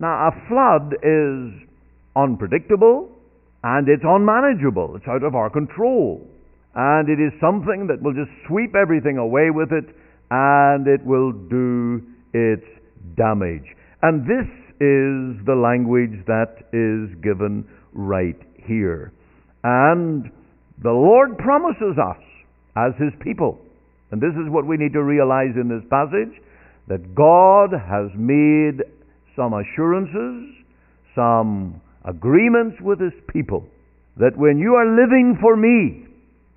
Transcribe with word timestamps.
Now, 0.00 0.28
a 0.28 0.48
flood 0.48 0.94
is 1.04 1.68
unpredictable 2.16 3.10
and 3.62 3.88
it's 3.88 4.02
unmanageable. 4.04 4.96
It's 4.96 5.06
out 5.06 5.22
of 5.22 5.34
our 5.34 5.50
control. 5.50 6.26
And 6.74 7.08
it 7.08 7.22
is 7.22 7.32
something 7.40 7.86
that 7.88 8.02
will 8.02 8.14
just 8.14 8.30
sweep 8.48 8.74
everything 8.74 9.18
away 9.18 9.50
with 9.50 9.70
it 9.72 9.84
and 10.30 10.86
it 10.86 11.04
will 11.04 11.32
do 11.32 12.00
its 12.32 12.64
damage. 13.16 13.66
And 14.02 14.24
this 14.24 14.48
is 14.80 15.44
the 15.44 15.54
language 15.54 16.24
that 16.26 16.64
is 16.72 17.12
given 17.22 17.68
right 17.92 18.38
here. 18.64 19.12
And 19.62 20.30
the 20.82 20.90
Lord 20.90 21.36
promises 21.36 21.98
us 22.00 22.22
as 22.76 22.92
His 22.96 23.12
people, 23.20 23.58
and 24.10 24.22
this 24.22 24.32
is 24.32 24.48
what 24.48 24.64
we 24.64 24.78
need 24.78 24.94
to 24.94 25.02
realize 25.02 25.52
in 25.56 25.68
this 25.68 25.84
passage, 25.90 26.32
that 26.88 27.14
God 27.14 27.70
has 27.76 28.08
made 28.16 28.80
some 29.36 29.54
assurances, 29.54 30.54
some 31.14 31.80
agreements 32.04 32.76
with 32.80 33.00
His 33.00 33.12
people, 33.28 33.64
that 34.16 34.36
when 34.36 34.58
you 34.58 34.74
are 34.74 34.86
living 34.86 35.38
for 35.40 35.56
me 35.56 36.06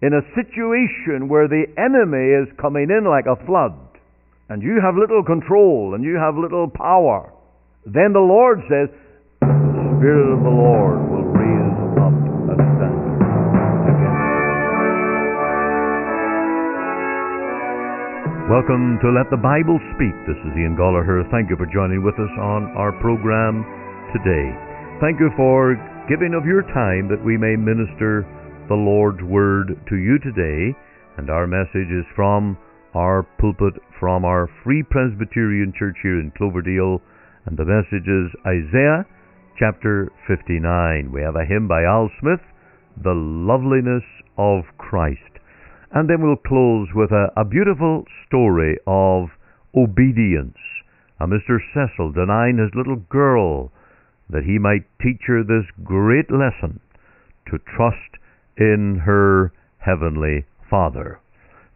in 0.01 0.13
a 0.13 0.21
situation 0.35 1.29
where 1.29 1.47
the 1.47 1.65
enemy 1.77 2.33
is 2.43 2.47
coming 2.59 2.89
in 2.89 3.05
like 3.05 3.25
a 3.25 3.39
flood, 3.45 3.73
and 4.49 4.61
you 4.61 4.79
have 4.83 4.95
little 4.95 5.23
control 5.23 5.95
and 5.95 6.03
you 6.03 6.15
have 6.15 6.35
little 6.35 6.69
power, 6.69 7.31
then 7.85 8.11
the 8.13 8.19
Lord 8.19 8.59
says, 8.69 8.89
the 9.39 9.97
Spirit 9.97 10.33
of 10.35 10.43
the 10.43 10.51
Lord 10.51 11.09
will 11.09 11.22
Welcome 18.51 18.99
to 18.99 19.07
Let 19.07 19.31
the 19.31 19.39
Bible 19.39 19.79
Speak. 19.95 20.11
This 20.27 20.35
is 20.43 20.51
Ian 20.59 20.75
Goligher. 20.75 21.23
Thank 21.31 21.47
you 21.47 21.55
for 21.55 21.63
joining 21.63 22.03
with 22.03 22.19
us 22.19 22.35
on 22.43 22.75
our 22.75 22.91
program 22.99 23.63
today. 24.11 24.51
Thank 24.99 25.15
you 25.23 25.31
for 25.39 25.79
giving 26.11 26.35
of 26.35 26.43
your 26.43 26.67
time 26.75 27.07
that 27.07 27.23
we 27.23 27.39
may 27.39 27.55
minister 27.55 28.27
the 28.67 28.75
Lord's 28.75 29.23
Word 29.23 29.79
to 29.87 29.95
you 29.95 30.19
today. 30.19 30.75
And 31.15 31.31
our 31.31 31.47
message 31.47 31.87
is 31.87 32.03
from 32.19 32.59
our 32.91 33.23
pulpit, 33.39 33.79
from 33.97 34.25
our 34.25 34.51
Free 34.61 34.83
Presbyterian 34.83 35.71
Church 35.79 35.95
here 36.03 36.19
in 36.19 36.35
Cloverdale. 36.35 36.99
And 37.47 37.55
the 37.55 37.63
message 37.63 38.11
is 38.11 38.27
Isaiah 38.43 39.07
chapter 39.55 40.11
59. 40.27 41.15
We 41.15 41.23
have 41.23 41.39
a 41.39 41.47
hymn 41.47 41.71
by 41.71 41.87
Al 41.87 42.11
Smith, 42.19 42.43
The 43.01 43.15
Loveliness 43.15 44.03
of 44.35 44.67
Christ. 44.77 45.32
And 45.93 46.09
then 46.09 46.21
we'll 46.21 46.35
close 46.35 46.87
with 46.95 47.11
a, 47.11 47.27
a 47.37 47.45
beautiful 47.45 48.05
story 48.25 48.77
of 48.87 49.29
obedience. 49.75 50.57
A 51.19 51.27
Mr. 51.27 51.59
Cecil 51.73 52.11
denying 52.11 52.57
his 52.57 52.73
little 52.73 52.95
girl 52.95 53.71
that 54.27 54.43
he 54.43 54.57
might 54.57 54.89
teach 54.99 55.21
her 55.27 55.43
this 55.43 55.69
great 55.83 56.31
lesson 56.31 56.79
to 57.49 57.59
trust 57.77 58.17
in 58.57 59.01
her 59.05 59.53
heavenly 59.77 60.45
Father. 60.67 61.19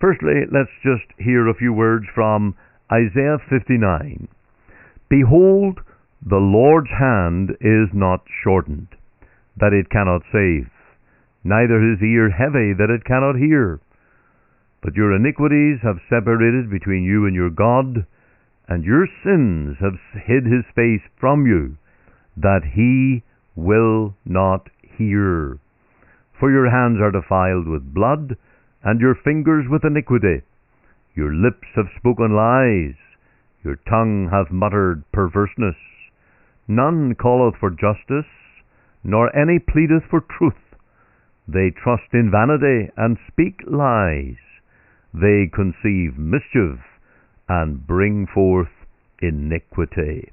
Firstly, 0.02 0.46
let's 0.52 0.74
just 0.82 1.06
hear 1.20 1.48
a 1.48 1.54
few 1.54 1.72
words 1.72 2.06
from 2.16 2.56
Isaiah 2.92 3.38
59. 3.50 4.28
Behold, 5.10 5.80
the 6.26 6.42
Lord's 6.42 6.90
hand 6.90 7.52
is 7.62 7.90
not 7.94 8.22
shortened, 8.44 8.88
that 9.58 9.74
it 9.74 9.90
cannot 9.92 10.24
save, 10.32 10.70
neither 11.44 11.80
his 11.80 12.02
ear 12.02 12.32
heavy, 12.32 12.74
that 12.74 12.90
it 12.90 13.06
cannot 13.06 13.36
hear. 13.38 13.80
But 14.84 14.96
your 14.96 15.12
iniquities 15.16 15.80
have 15.82 16.00
separated 16.08 16.70
between 16.70 17.04
you 17.04 17.26
and 17.26 17.34
your 17.34 17.50
God, 17.50 18.06
and 18.68 18.84
your 18.86 19.08
sins 19.24 19.78
have 19.80 20.00
hid 20.14 20.46
his 20.46 20.66
face 20.76 21.02
from 21.20 21.48
you, 21.48 21.78
that 22.36 22.64
he 22.64 23.24
will 23.56 24.16
not 24.24 24.70
hear. 24.82 25.58
For 26.40 26.52
your 26.52 26.70
hands 26.70 27.02
are 27.02 27.12
defiled 27.12 27.68
with 27.68 27.94
blood, 27.94 28.38
and 28.84 29.02
your 29.02 29.16
fingers 29.16 29.68
with 29.68 29.84
iniquity. 29.84 30.44
Your 31.16 31.34
lips 31.34 31.68
have 31.76 31.90
spoken 31.98 32.36
lies, 32.36 32.96
your 33.64 33.78
tongue 33.90 34.30
hath 34.30 34.52
muttered 34.52 35.04
perverseness. 35.12 35.78
None 36.68 37.16
calleth 37.16 37.56
for 37.60 37.72
justice, 37.72 38.30
nor 39.04 39.36
any 39.36 39.58
pleadeth 39.58 40.04
for 40.08 40.22
truth. 40.22 40.76
They 41.48 41.72
trust 41.72 42.14
in 42.14 42.30
vanity, 42.30 42.92
and 42.96 43.18
speak 43.28 43.62
lies 43.66 44.38
they 45.20 45.50
conceive 45.54 46.18
mischief 46.18 46.80
and 47.50 47.86
bring 47.86 48.28
forth 48.34 48.70
iniquity. 49.22 50.32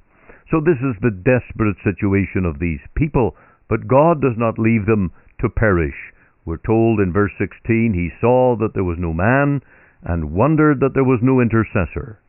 So 0.51 0.61
this 0.61 0.79
is 0.81 0.97
the 1.01 1.11
desperate 1.11 1.77
situation 1.83 2.45
of 2.45 2.59
these 2.59 2.81
people, 2.95 3.37
but 3.69 3.89
God 3.89 4.21
does 4.21 4.37
not 4.37 4.59
leave 4.59 4.87
them 4.87 5.13
to 5.41 5.49
perish. 5.49 6.13
We're 6.45 6.59
told 6.59 7.01
in 7.01 7.13
verse 7.13 7.33
16, 7.39 7.95
He 7.95 8.11
saw 8.21 8.57
that 8.57 8.75
there 8.75 8.85
was 8.85 8.99
no 8.99 9.13
man, 9.13 9.63
and 10.03 10.33
wondered 10.33 10.81
that 10.81 10.93
there 10.93 11.05
was 11.05 11.21
no 11.23 11.41
intercessor. 11.41 12.21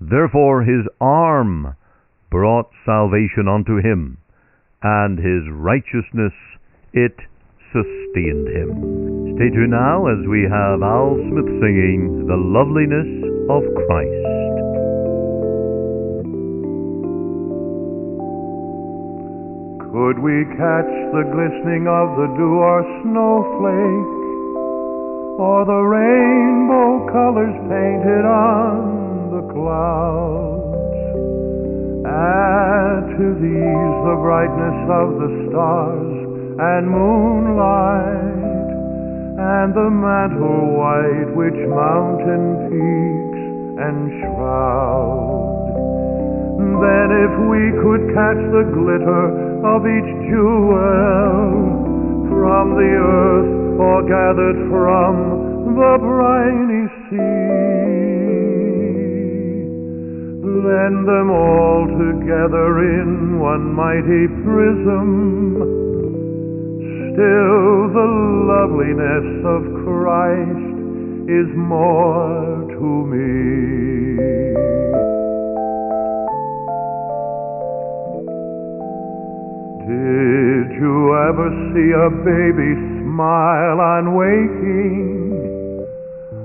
Therefore 0.00 0.62
his 0.62 0.86
arm 1.00 1.74
brought 2.30 2.70
salvation 2.84 3.48
unto 3.48 3.80
him, 3.80 4.18
and 4.82 5.18
his 5.18 5.48
righteousness 5.50 6.34
it 6.92 7.16
sustained 7.72 8.48
him. 8.48 9.25
Stay 9.36 9.52
tuned 9.52 9.68
now 9.68 10.08
as 10.08 10.16
we 10.32 10.48
have 10.48 10.80
Al 10.80 11.12
Smith 11.28 11.44
singing 11.60 12.24
The 12.24 12.40
Loveliness 12.40 13.12
of 13.52 13.68
Christ. 13.84 14.24
Could 19.92 20.24
we 20.24 20.40
catch 20.56 20.88
the 21.12 21.28
glistening 21.36 21.84
of 21.84 22.16
the 22.16 22.32
dew 22.32 22.64
or 22.64 22.80
snowflake, 23.04 24.16
or 25.36 25.68
the 25.68 25.84
rainbow 25.84 27.04
colors 27.12 27.60
painted 27.68 28.24
on 28.24 29.36
the 29.36 29.44
clouds? 29.52 30.96
Add 32.08 33.04
to 33.20 33.26
these 33.36 33.96
the 34.00 34.16
brightness 34.16 34.80
of 34.88 35.20
the 35.20 35.28
stars 35.52 36.24
and 36.56 36.88
moonlight, 36.88 38.35
and 39.38 39.74
the 39.74 39.90
mantle 39.90 40.80
white 40.80 41.28
which 41.36 41.60
mountain 41.68 42.72
peaks 42.72 43.42
enshroud. 43.76 45.36
Then 46.56 47.08
if 47.12 47.32
we 47.44 47.68
could 47.84 48.16
catch 48.16 48.40
the 48.48 48.64
glitter 48.72 49.24
of 49.60 49.84
each 49.84 50.10
jewel 50.32 51.52
from 52.32 52.80
the 52.80 52.92
earth 52.96 53.76
or 53.76 54.08
gathered 54.08 54.56
from 54.72 55.12
the 55.76 55.98
briny 56.00 56.88
sea, 57.12 57.76
blend 60.40 61.04
them 61.04 61.28
all 61.28 61.84
together 61.84 62.80
in 62.80 63.38
one 63.38 63.74
mighty 63.74 64.28
prism 64.44 65.95
Still 67.16 67.88
the 67.96 68.08
loveliness 68.44 69.40
of 69.48 69.62
Christ 69.88 70.76
is 71.32 71.48
more 71.56 72.60
to 72.76 72.88
me. 73.08 74.20
Did 79.88 80.76
you 80.76 81.16
ever 81.24 81.48
see 81.72 81.88
a 81.96 82.10
baby 82.20 82.76
smile 83.00 83.80
on 83.80 84.14
waking? 84.14 85.32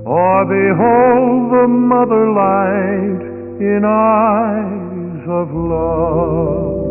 Or 0.06 0.46
behold 0.46 1.52
the 1.52 1.68
mother 1.68 2.31
light 2.31 3.22
in 3.60 3.84
eyes 3.84 5.28
of 5.28 5.52
love? 5.54 6.81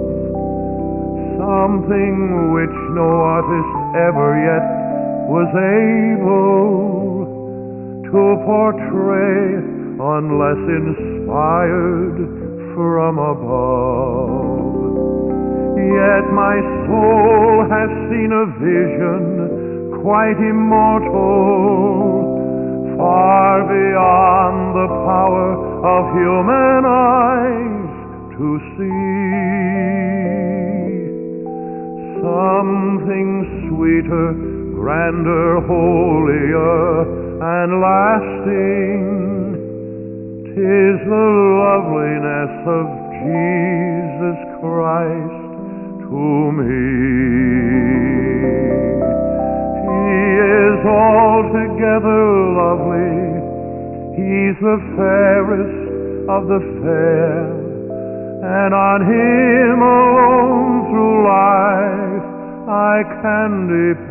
something 1.60 2.52
which 2.54 2.76
no 2.94 3.08
artist 3.36 3.79
ever 3.94 4.38
yet 4.38 4.62
was 5.26 5.50
able 5.50 7.26
to 8.06 8.22
portray 8.46 9.62
unless 9.98 10.62
inspired 10.78 12.18
from 12.74 13.18
above. 13.18 14.50
Yet 15.74 16.24
my 16.30 16.56
soul 16.86 17.66
has 17.66 17.90
seen 18.10 18.30
a 18.30 18.46
vision 18.62 19.90
quite 20.02 20.38
immortal, 20.38 22.24
far 22.96 23.62
beyond 23.66 24.74
the 24.74 24.88
power 25.04 25.50
of 25.84 26.02
human 26.14 26.84
eyes 26.86 27.90
to 28.38 28.58
see 28.76 30.19
something 32.30 33.30
sweeter, 33.68 34.32
grander, 34.74 35.60
holier, 35.66 37.02
and 37.42 37.80
lasting. 37.80 39.02
Tis 40.50 40.96
the 41.08 41.28
loveliness 41.64 42.54
of 42.66 42.86
Jesus 43.22 44.38
Christ 44.60 45.50
to 46.06 46.26
me. 46.58 46.80
He 49.88 50.20
is 50.38 50.80
altogether 50.84 52.22
lovely. 52.60 53.20
He's 54.18 54.58
the 54.60 54.78
fairest 54.96 55.80
of 56.28 56.46
the 56.46 56.60
fair, 56.82 57.59
and 58.42 58.72
on 58.74 59.00
Him 59.04 59.82
alone 59.82 60.88
through 60.88 61.28
life 61.28 62.24
I 62.68 63.02
can 63.20 63.68
depend. 63.68 64.10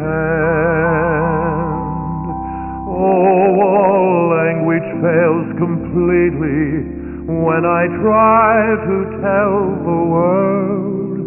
Oh, 2.85 3.57
all 3.61 4.29
language 4.29 4.85
fails 5.01 5.49
completely 5.57 6.85
when 7.25 7.65
I 7.65 7.87
try 8.01 8.75
to 8.85 8.97
tell 9.21 9.55
the 9.81 10.01
world 10.13 11.19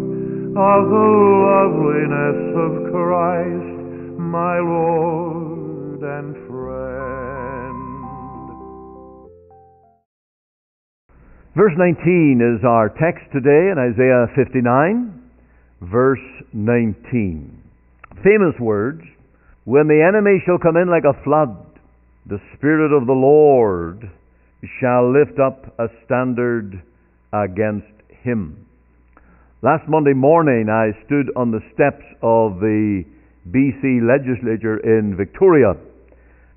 of 0.55 0.89
the 0.89 1.09
loveliness 1.43 2.55
of 2.55 2.71
Christ, 2.91 3.79
my 4.19 4.59
Lord 4.59 6.03
and 6.03 6.42
Verse 11.55 11.73
19 11.77 12.57
is 12.57 12.65
our 12.65 12.89
text 12.89 13.29
today 13.31 13.69
in 13.69 13.77
Isaiah 13.77 14.25
59, 14.33 15.21
verse 15.81 16.25
19. 16.51 17.61
Famous 18.23 18.59
words 18.59 19.03
When 19.63 19.87
the 19.87 20.01
enemy 20.01 20.41
shall 20.47 20.57
come 20.57 20.77
in 20.77 20.89
like 20.89 21.03
a 21.05 21.13
flood, 21.23 21.55
the 22.25 22.41
Spirit 22.57 22.91
of 22.91 23.05
the 23.05 23.13
Lord 23.13 24.09
shall 24.81 25.13
lift 25.13 25.37
up 25.37 25.77
a 25.77 25.93
standard 26.05 26.81
against 27.31 28.01
him. 28.23 28.65
Last 29.61 29.87
Monday 29.87 30.13
morning, 30.13 30.69
I 30.73 30.97
stood 31.05 31.29
on 31.35 31.51
the 31.51 31.61
steps 31.75 32.03
of 32.23 32.61
the 32.61 33.05
BC 33.47 34.01
legislature 34.01 34.81
in 34.81 35.15
Victoria 35.15 35.75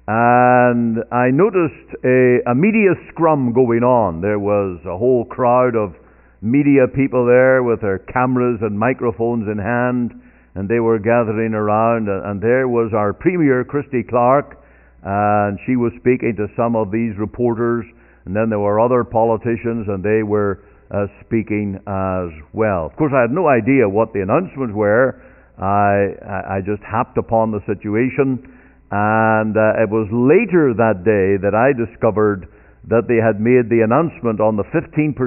and 0.08 0.98
I 1.10 1.34
noticed 1.34 1.98
a, 2.04 2.38
a, 2.46 2.54
media 2.54 2.94
scrum 3.10 3.52
going 3.52 3.82
on. 3.82 4.20
There 4.20 4.38
was 4.38 4.78
a 4.86 4.96
whole 4.96 5.24
crowd 5.24 5.74
of 5.74 5.94
media 6.40 6.86
people 6.86 7.26
there 7.26 7.64
with 7.64 7.80
their 7.80 7.98
cameras 7.98 8.60
and 8.62 8.78
microphones 8.78 9.48
in 9.50 9.58
hand, 9.58 10.14
and 10.54 10.68
they 10.68 10.78
were 10.78 11.00
gathering 11.00 11.54
around. 11.54 12.06
And 12.06 12.40
there 12.40 12.68
was 12.68 12.92
our 12.94 13.12
Premier, 13.12 13.64
Christy 13.64 14.04
Clark, 14.08 14.62
and 15.02 15.58
she 15.66 15.74
was 15.74 15.90
speaking 15.98 16.34
to 16.38 16.46
some 16.54 16.76
of 16.76 16.92
these 16.92 17.18
reporters. 17.18 17.84
And 18.26 18.36
then 18.36 18.48
there 18.48 18.60
were 18.60 18.78
other 18.78 19.02
politicians, 19.02 19.90
and 19.90 20.04
they 20.04 20.22
were 20.22 20.62
uh, 20.94 21.06
speaking 21.26 21.82
as 21.82 22.30
well. 22.54 22.86
Of 22.86 22.94
course, 22.94 23.10
I 23.10 23.22
had 23.22 23.34
no 23.34 23.48
idea 23.48 23.88
what 23.88 24.12
the 24.12 24.22
announcements 24.22 24.74
were. 24.74 25.18
I, 25.58 26.58
I 26.58 26.60
just 26.62 26.82
happed 26.86 27.18
upon 27.18 27.50
the 27.50 27.58
situation 27.66 28.55
and 28.90 29.56
uh, 29.56 29.82
it 29.82 29.90
was 29.90 30.06
later 30.12 30.74
that 30.74 31.02
day 31.02 31.40
that 31.42 31.54
I 31.54 31.74
discovered 31.74 32.46
that 32.86 33.10
they 33.10 33.18
had 33.18 33.42
made 33.42 33.66
the 33.66 33.82
announcement 33.82 34.40
on 34.40 34.56
the 34.56 34.62
15% 34.70 35.18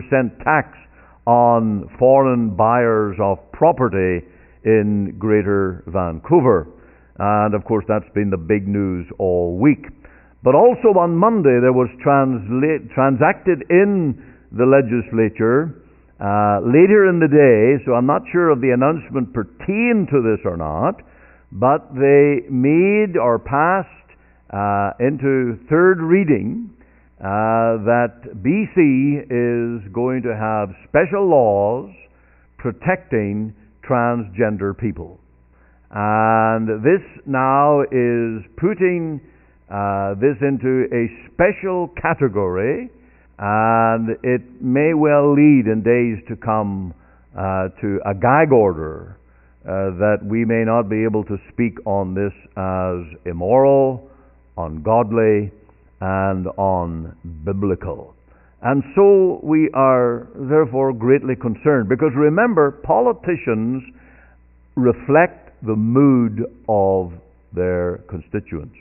tax 0.44 0.78
on 1.28 1.90
foreign 2.00 2.56
buyers 2.56 3.18
of 3.22 3.38
property 3.52 4.26
in 4.64 5.16
Greater 5.20 5.84
Vancouver. 5.88 6.68
And 7.20 7.54
of 7.54 7.66
course, 7.66 7.84
that's 7.88 8.08
been 8.16 8.30
the 8.30 8.40
big 8.40 8.68
news 8.68 9.06
all 9.20 9.60
week. 9.60 9.86
But 10.42 10.56
also 10.56 10.96
on 10.96 11.16
Monday, 11.20 11.60
there 11.60 11.76
was 11.76 11.92
transla- 12.00 12.88
transacted 12.96 13.68
in 13.70 14.16
the 14.56 14.64
legislature 14.64 15.84
uh, 16.20 16.64
later 16.64 17.12
in 17.12 17.20
the 17.20 17.28
day, 17.28 17.84
so 17.86 17.94
I'm 17.94 18.08
not 18.08 18.24
sure 18.32 18.52
if 18.52 18.60
the 18.60 18.72
announcement 18.72 19.34
pertained 19.34 20.08
to 20.12 20.24
this 20.24 20.40
or 20.48 20.56
not, 20.56 21.04
but 21.52 21.94
they 21.94 22.42
made 22.50 23.18
or 23.18 23.40
passed 23.40 23.88
uh, 24.54 24.92
into 25.00 25.58
third 25.70 26.00
reading 26.02 26.70
uh, 27.20 27.82
that 27.84 28.22
BC 28.42 29.24
is 29.26 29.92
going 29.92 30.22
to 30.24 30.36
have 30.36 30.70
special 30.88 31.30
laws 31.30 31.90
protecting 32.58 33.54
transgender 33.88 34.78
people. 34.78 35.20
And 35.92 36.84
this 36.84 37.02
now 37.26 37.82
is 37.82 38.46
putting 38.58 39.20
uh, 39.70 40.14
this 40.16 40.38
into 40.42 40.86
a 40.94 41.10
special 41.34 41.90
category, 42.02 42.90
and 43.40 44.10
it 44.24 44.42
may 44.62 44.94
well 44.94 45.34
lead 45.34 45.66
in 45.66 45.82
days 45.84 46.24
to 46.30 46.36
come 46.36 46.94
uh, 47.38 47.70
to 47.82 48.00
a 48.06 48.14
gag 48.14 48.52
order 48.52 49.18
uh, 49.66 49.92
that 50.00 50.20
we 50.24 50.46
may 50.46 50.64
not 50.64 50.90
be 50.90 51.04
able 51.04 51.24
to 51.26 51.38
speak 51.52 51.78
on 51.86 52.14
this 52.14 52.34
as 52.56 53.18
immoral, 53.26 54.10
ungodly, 54.58 55.52
and 56.02 56.46
unbiblical. 56.58 58.14
And 58.62 58.84
so 58.96 59.40
we 59.44 59.70
are 59.74 60.28
therefore 60.36 60.94
greatly 60.94 61.36
concerned 61.36 61.90
because 61.90 62.12
remember, 62.16 62.72
politicians 62.72 63.84
reflect 64.76 65.52
the 65.66 65.76
mood 65.76 66.46
of 66.68 67.14
their 67.54 67.98
constituents. 68.10 68.76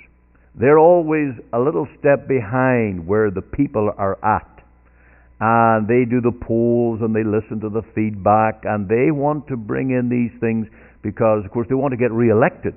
They're 0.54 0.78
always 0.78 1.32
a 1.52 1.58
little 1.58 1.86
step 1.98 2.26
behind 2.28 3.06
where 3.06 3.30
the 3.30 3.42
people 3.42 3.92
are 3.96 4.19
at 4.25 4.57
and 5.40 5.87
they 5.87 6.05
do 6.05 6.20
the 6.20 6.35
polls 6.35 6.99
and 7.00 7.14
they 7.14 7.23
listen 7.23 7.61
to 7.61 7.70
the 7.70 7.82
feedback 7.94 8.62
and 8.64 8.88
they 8.88 9.11
want 9.11 9.46
to 9.49 9.56
bring 9.56 9.90
in 9.90 10.08
these 10.11 10.35
things 10.40 10.67
because, 11.02 11.44
of 11.44 11.50
course, 11.52 11.67
they 11.69 11.76
want 11.76 11.93
to 11.93 11.96
get 11.96 12.11
reelected. 12.11 12.75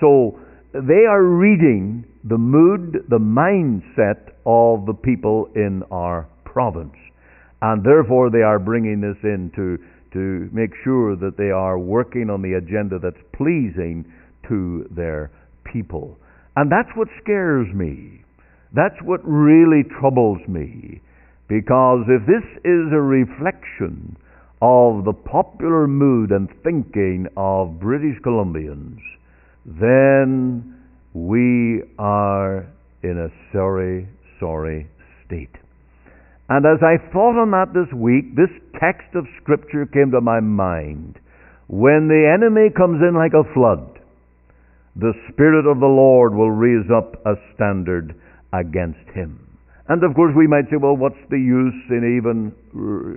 So 0.00 0.40
they 0.72 1.04
are 1.04 1.22
reading 1.22 2.04
the 2.24 2.38
mood, 2.38 3.04
the 3.10 3.20
mindset 3.20 4.32
of 4.46 4.86
the 4.86 4.94
people 4.94 5.48
in 5.54 5.82
our 5.90 6.28
province. 6.44 6.96
And 7.60 7.84
therefore, 7.84 8.30
they 8.30 8.42
are 8.42 8.58
bringing 8.58 9.00
this 9.00 9.20
in 9.22 9.52
to, 9.54 9.76
to 10.14 10.48
make 10.52 10.70
sure 10.82 11.14
that 11.16 11.36
they 11.36 11.50
are 11.50 11.78
working 11.78 12.30
on 12.30 12.40
the 12.40 12.54
agenda 12.54 12.98
that's 12.98 13.22
pleasing 13.36 14.10
to 14.48 14.88
their 14.90 15.30
people. 15.70 16.16
And 16.56 16.72
that's 16.72 16.90
what 16.96 17.08
scares 17.22 17.68
me. 17.74 18.24
That's 18.74 18.96
what 19.04 19.20
really 19.24 19.84
troubles 20.00 20.40
me 20.48 21.02
because 21.52 22.06
if 22.08 22.24
this 22.24 22.48
is 22.64 22.88
a 22.92 23.02
reflection 23.02 24.16
of 24.62 25.04
the 25.04 25.12
popular 25.12 25.86
mood 25.86 26.30
and 26.30 26.48
thinking 26.64 27.26
of 27.36 27.78
British 27.78 28.16
Columbians, 28.24 28.96
then 29.66 30.80
we 31.12 31.82
are 31.98 32.64
in 33.02 33.18
a 33.18 33.28
sorry, 33.52 34.08
sorry 34.40 34.88
state. 35.26 35.52
And 36.48 36.64
as 36.64 36.80
I 36.80 36.96
thought 37.12 37.36
on 37.36 37.50
that 37.50 37.74
this 37.74 37.92
week, 37.92 38.34
this 38.34 38.48
text 38.80 39.14
of 39.14 39.26
Scripture 39.42 39.84
came 39.84 40.10
to 40.12 40.22
my 40.22 40.40
mind. 40.40 41.18
When 41.68 42.08
the 42.08 42.32
enemy 42.32 42.70
comes 42.74 43.02
in 43.06 43.14
like 43.14 43.34
a 43.34 43.52
flood, 43.52 44.00
the 44.96 45.12
Spirit 45.30 45.70
of 45.70 45.80
the 45.80 45.86
Lord 45.86 46.34
will 46.34 46.50
raise 46.50 46.88
up 46.90 47.20
a 47.26 47.34
standard 47.54 48.14
against 48.54 49.04
him. 49.14 49.41
And 49.88 50.04
of 50.04 50.14
course, 50.14 50.32
we 50.36 50.46
might 50.46 50.70
say, 50.70 50.76
well, 50.80 50.96
what's 50.96 51.18
the 51.30 51.38
use 51.38 51.82
in 51.90 52.16
even 52.16 52.54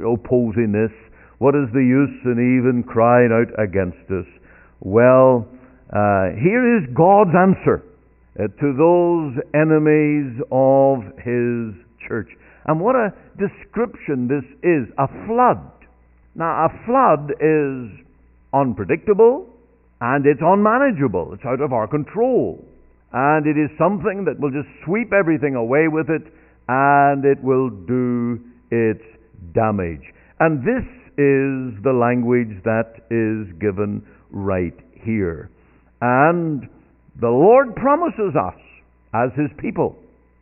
opposing 0.02 0.72
this? 0.72 0.92
What 1.38 1.54
is 1.54 1.70
the 1.74 1.84
use 1.84 2.18
in 2.26 2.40
even 2.40 2.84
crying 2.84 3.30
out 3.30 3.52
against 3.62 4.02
this? 4.10 4.26
Well, 4.80 5.48
uh, 5.94 6.34
here 6.42 6.78
is 6.78 6.90
God's 6.96 7.36
answer 7.38 7.84
uh, 8.40 8.48
to 8.48 8.68
those 8.74 9.38
enemies 9.54 10.42
of 10.52 11.06
His 11.22 11.76
church. 12.08 12.30
And 12.66 12.82
what 12.82 12.96
a 12.96 13.14
description 13.38 14.28
this 14.28 14.46
is 14.64 14.90
a 14.98 15.08
flood. 15.28 15.62
Now, 16.34 16.66
a 16.66 16.70
flood 16.86 17.32
is 17.40 17.94
unpredictable 18.54 19.48
and 20.02 20.26
it's 20.26 20.42
unmanageable, 20.42 21.34
it's 21.34 21.46
out 21.46 21.62
of 21.62 21.72
our 21.72 21.88
control. 21.88 22.66
And 23.14 23.46
it 23.48 23.56
is 23.56 23.70
something 23.78 24.26
that 24.26 24.40
will 24.40 24.52
just 24.52 24.68
sweep 24.84 25.14
everything 25.14 25.56
away 25.56 25.88
with 25.88 26.10
it 26.10 26.28
and 26.68 27.26
it 27.26 27.44
will 27.44 27.70
do 27.70 28.40
its 28.72 29.04
damage. 29.54 30.02
And 30.40 30.60
this 30.60 30.86
is 31.18 31.84
the 31.84 31.94
language 31.94 32.62
that 32.64 33.06
is 33.10 33.52
given 33.60 34.06
right 34.32 34.76
here. 35.04 35.50
And 36.02 36.68
the 37.22 37.30
Lord 37.30 37.76
promises 37.76 38.36
us 38.36 38.60
as 39.14 39.30
His 39.38 39.50
people, 39.60 39.96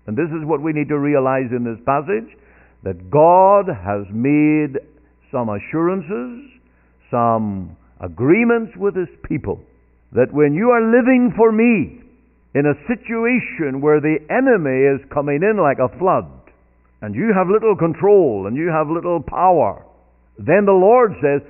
and 0.08 0.18
this 0.18 0.30
is 0.30 0.46
what 0.46 0.62
we 0.62 0.74
need 0.74 0.90
to 0.90 0.98
realize 0.98 1.52
in 1.52 1.64
this 1.64 1.80
passage, 1.86 2.36
that 2.84 3.10
God 3.12 3.68
has 3.68 4.06
made 4.12 4.80
some 5.32 5.50
assurances, 5.50 6.50
some 7.12 7.78
agreements 8.02 8.74
with 8.76 8.96
His 8.96 9.10
people, 9.24 9.62
that 10.12 10.34
when 10.34 10.54
you 10.54 10.70
are 10.72 10.82
living 10.82 11.34
for 11.38 11.52
me, 11.52 12.03
in 12.56 12.66
a 12.66 12.80
situation 12.88 13.82
where 13.82 14.00
the 14.00 14.18
enemy 14.30 14.86
is 14.86 15.12
coming 15.14 15.42
in 15.42 15.58
like 15.58 15.80
a 15.80 15.98
flood, 15.98 16.30
and 17.02 17.16
you 17.16 17.34
have 17.36 17.48
little 17.50 17.76
control 17.76 18.46
and 18.48 18.56
you 18.56 18.70
have 18.70 18.88
little 18.88 19.22
power, 19.22 19.84
then 20.38 20.66
the 20.66 20.72
Lord 20.72 21.14
says, 21.22 21.42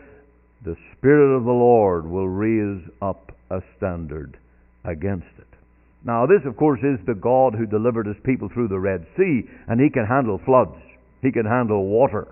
the 0.66 0.76
Spirit 0.98 1.36
of 1.36 1.44
the 1.44 1.52
Lord 1.52 2.08
will 2.08 2.28
raise 2.28 2.82
up 3.02 3.32
a 3.52 3.60
standard 3.78 4.38
against 4.86 5.28
it. 5.38 5.48
Now, 6.06 6.26
this, 6.26 6.42
of 6.46 6.58
course, 6.58 6.80
is 6.80 7.00
the 7.06 7.14
God 7.14 7.54
who 7.54 7.66
delivered 7.66 8.08
his 8.08 8.20
people 8.26 8.50
through 8.50 8.68
the 8.70 8.80
Red 8.80 9.06
Sea, 9.16 9.44
and 9.68 9.80
he 9.80 9.90
can 9.90 10.06
handle 10.06 10.40
floods. 10.44 10.80
He 11.22 11.32
can 11.32 11.46
handle 11.46 11.86
water. 11.86 12.28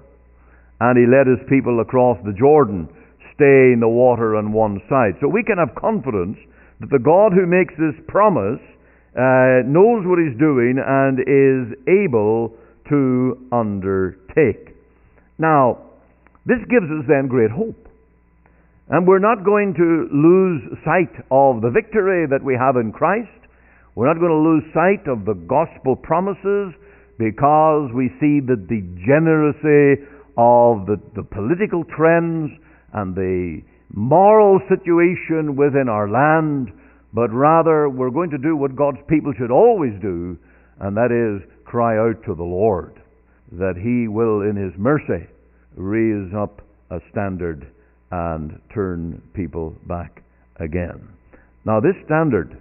And 0.79 0.97
he 0.97 1.05
led 1.05 1.27
his 1.27 1.47
people 1.47 1.79
across 1.79 2.17
the 2.25 2.33
Jordan, 2.33 2.89
staying 3.35 3.79
the 3.79 3.87
water 3.87 4.35
on 4.35 4.51
one 4.51 4.81
side. 4.89 5.15
So 5.21 5.27
we 5.27 5.43
can 5.43 5.57
have 5.57 5.75
confidence 5.75 6.37
that 6.81 6.89
the 6.89 6.99
God 6.99 7.31
who 7.31 7.45
makes 7.45 7.73
this 7.77 7.93
promise 8.07 8.61
uh, 9.13 9.61
knows 9.69 10.01
what 10.09 10.17
he's 10.17 10.37
doing 10.41 10.81
and 10.81 11.21
is 11.21 11.77
able 11.85 12.57
to 12.89 13.37
undertake. 13.51 14.73
Now, 15.37 15.77
this 16.45 16.59
gives 16.69 16.89
us 16.89 17.05
then 17.07 17.27
great 17.29 17.51
hope. 17.51 17.77
And 18.89 19.07
we're 19.07 19.23
not 19.23 19.45
going 19.45 19.73
to 19.77 20.09
lose 20.11 20.61
sight 20.83 21.13
of 21.29 21.61
the 21.61 21.69
victory 21.69 22.25
that 22.27 22.43
we 22.43 22.57
have 22.59 22.75
in 22.75 22.91
Christ. 22.91 23.29
We're 23.95 24.07
not 24.07 24.19
going 24.19 24.33
to 24.33 24.43
lose 24.43 24.63
sight 24.73 25.07
of 25.07 25.23
the 25.25 25.37
gospel 25.47 25.95
promises 25.95 26.73
because 27.17 27.91
we 27.93 28.09
see 28.19 28.41
the 28.41 28.57
degeneracy 28.57 30.03
of 30.35 30.87
the, 30.87 30.97
the 31.15 31.23
political 31.23 31.83
trends 31.85 32.51
and 32.93 33.15
the 33.15 33.61
moral 33.93 34.59
situation 34.69 35.55
within 35.55 35.89
our 35.89 36.09
land, 36.09 36.71
but 37.13 37.29
rather 37.31 37.89
we're 37.89 38.09
going 38.09 38.29
to 38.29 38.37
do 38.37 38.55
what 38.55 38.75
God's 38.75 38.99
people 39.09 39.33
should 39.37 39.51
always 39.51 39.93
do, 40.01 40.37
and 40.79 40.95
that 40.95 41.11
is 41.11 41.47
cry 41.65 41.97
out 41.97 42.23
to 42.25 42.35
the 42.35 42.43
Lord 42.43 43.01
that 43.51 43.75
He 43.75 44.07
will, 44.07 44.41
in 44.41 44.55
His 44.55 44.73
mercy, 44.77 45.27
raise 45.75 46.33
up 46.33 46.61
a 46.89 46.99
standard 47.11 47.67
and 48.11 48.59
turn 48.73 49.21
people 49.33 49.75
back 49.87 50.23
again. 50.57 51.07
Now, 51.65 51.79
this 51.79 51.95
standard 52.05 52.57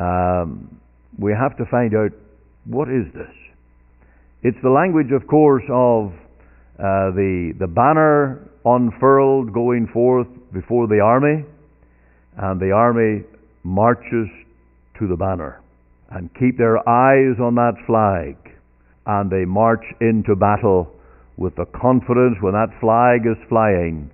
um, 0.00 0.80
we 1.18 1.32
have 1.32 1.56
to 1.58 1.64
find 1.70 1.94
out 1.94 2.10
what 2.64 2.88
is 2.88 3.04
this. 3.12 3.34
It's 4.42 4.56
the 4.62 4.70
language, 4.70 5.12
of 5.12 5.26
course, 5.28 5.64
of 5.70 6.12
uh, 6.78 7.12
the 7.12 7.52
the 7.58 7.66
banner 7.66 8.48
unfurled 8.64 9.52
going 9.52 9.86
forth 9.92 10.26
before 10.52 10.86
the 10.86 11.00
army, 11.00 11.44
and 12.36 12.60
the 12.60 12.70
army 12.72 13.24
marches 13.62 14.28
to 14.98 15.06
the 15.06 15.16
banner 15.16 15.60
and 16.10 16.28
keep 16.34 16.58
their 16.58 16.76
eyes 16.88 17.38
on 17.40 17.54
that 17.54 17.74
flag, 17.86 18.36
and 19.06 19.30
they 19.30 19.44
march 19.44 19.84
into 20.00 20.34
battle 20.34 20.90
with 21.36 21.54
the 21.56 21.66
confidence 21.66 22.36
when 22.40 22.52
that 22.52 22.68
flag 22.80 23.26
is 23.26 23.38
flying 23.48 24.10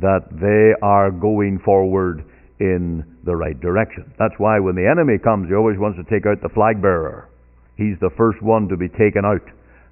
that 0.00 0.22
they 0.30 0.72
are 0.86 1.10
going 1.10 1.58
forward 1.64 2.24
in 2.60 3.04
the 3.24 3.34
right 3.34 3.58
direction. 3.60 4.04
That's 4.18 4.34
why 4.38 4.60
when 4.60 4.76
the 4.76 4.86
enemy 4.86 5.18
comes, 5.18 5.48
he 5.48 5.54
always 5.54 5.78
wants 5.78 5.98
to 5.98 6.06
take 6.08 6.26
out 6.26 6.40
the 6.42 6.54
flag 6.54 6.80
bearer. 6.80 7.28
He's 7.76 7.98
the 8.00 8.10
first 8.16 8.40
one 8.42 8.68
to 8.68 8.76
be 8.76 8.88
taken 8.88 9.24
out. 9.24 9.42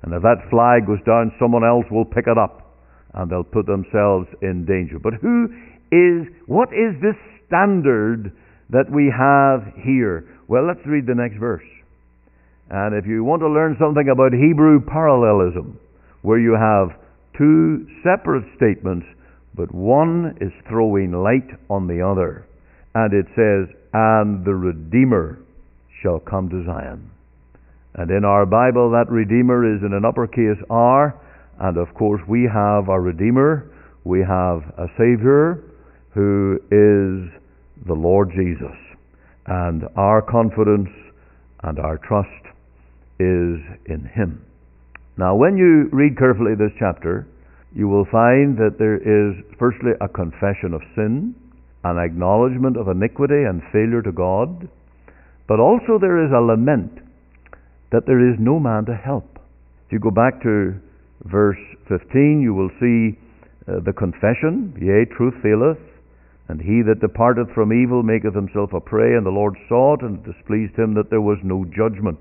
And 0.02 0.14
if 0.14 0.22
that 0.22 0.46
flag 0.50 0.86
goes 0.86 1.02
down, 1.04 1.32
someone 1.40 1.64
else 1.64 1.86
will 1.90 2.04
pick 2.04 2.28
it 2.28 2.38
up 2.38 2.76
and 3.14 3.30
they'll 3.30 3.42
put 3.42 3.66
themselves 3.66 4.28
in 4.42 4.64
danger. 4.64 4.98
But 5.00 5.14
who 5.14 5.48
is, 5.90 6.26
what 6.46 6.68
is 6.68 6.94
this 7.00 7.16
standard 7.46 8.32
that 8.70 8.90
we 8.90 9.12
have 9.12 9.72
here? 9.82 10.28
Well, 10.48 10.66
let's 10.66 10.86
read 10.86 11.06
the 11.06 11.14
next 11.14 11.38
verse. 11.38 11.64
And 12.70 12.94
if 12.94 13.06
you 13.06 13.24
want 13.24 13.40
to 13.40 13.48
learn 13.48 13.76
something 13.80 14.08
about 14.08 14.32
Hebrew 14.32 14.80
parallelism, 14.84 15.78
where 16.22 16.38
you 16.38 16.52
have 16.52 16.98
two 17.36 17.86
separate 18.02 18.44
statements, 18.56 19.06
but 19.54 19.72
one 19.74 20.36
is 20.40 20.52
throwing 20.68 21.12
light 21.12 21.48
on 21.70 21.86
the 21.86 22.04
other, 22.04 22.44
and 22.94 23.14
it 23.14 23.26
says, 23.34 23.74
and 23.92 24.44
the 24.44 24.54
Redeemer 24.54 25.38
shall 26.02 26.20
come 26.20 26.48
to 26.50 26.64
Zion. 26.66 27.10
And 27.94 28.10
in 28.10 28.24
our 28.24 28.44
Bible, 28.44 28.90
that 28.90 29.10
Redeemer 29.10 29.74
is 29.74 29.82
in 29.82 29.92
an 29.92 30.04
uppercase 30.04 30.62
R, 30.68 31.18
and 31.58 31.76
of 31.78 31.92
course, 31.94 32.20
we 32.28 32.48
have 32.52 32.88
our 32.88 33.00
Redeemer, 33.00 33.70
we 34.04 34.20
have 34.20 34.62
a 34.78 34.86
Savior 34.96 35.64
who 36.14 36.58
is 36.70 37.30
the 37.86 37.94
Lord 37.94 38.30
Jesus. 38.30 38.76
And 39.46 39.84
our 39.96 40.22
confidence 40.22 40.90
and 41.62 41.78
our 41.78 41.98
trust 41.98 42.28
is 43.18 43.60
in 43.86 44.10
Him. 44.14 44.44
Now, 45.16 45.34
when 45.34 45.56
you 45.56 45.88
read 45.92 46.16
carefully 46.16 46.54
this 46.56 46.72
chapter, 46.78 47.26
you 47.74 47.88
will 47.88 48.04
find 48.04 48.56
that 48.58 48.76
there 48.78 48.96
is, 48.96 49.36
firstly, 49.58 49.92
a 50.00 50.08
confession 50.08 50.74
of 50.74 50.80
sin 50.94 51.34
an 51.84 51.98
acknowledgement 51.98 52.76
of 52.76 52.88
iniquity 52.88 53.44
and 53.46 53.62
failure 53.72 54.02
to 54.02 54.12
God, 54.12 54.68
but 55.46 55.60
also 55.60 55.98
there 56.00 56.24
is 56.24 56.32
a 56.32 56.40
lament 56.40 56.92
that 57.92 58.04
there 58.06 58.20
is 58.20 58.36
no 58.38 58.58
man 58.58 58.84
to 58.84 58.94
help. 58.94 59.38
If 59.86 59.92
you 59.92 59.98
go 59.98 60.10
back 60.10 60.42
to 60.42 60.74
verse 61.24 61.60
15, 61.88 62.40
you 62.42 62.52
will 62.52 62.70
see 62.80 63.16
uh, 63.66 63.80
the 63.84 63.92
confession, 63.92 64.74
Yea, 64.76 65.06
truth 65.16 65.34
faileth, 65.42 65.78
and 66.48 66.60
he 66.60 66.82
that 66.82 67.00
departeth 67.00 67.50
from 67.54 67.72
evil 67.72 68.02
maketh 68.02 68.34
himself 68.34 68.72
a 68.72 68.80
prey, 68.80 69.14
and 69.14 69.24
the 69.24 69.30
Lord 69.30 69.54
saw 69.68 69.94
it, 69.94 70.02
and 70.02 70.18
it 70.18 70.32
displeased 70.32 70.78
him 70.78 70.94
that 70.94 71.10
there 71.10 71.20
was 71.20 71.38
no 71.42 71.64
judgment. 71.64 72.18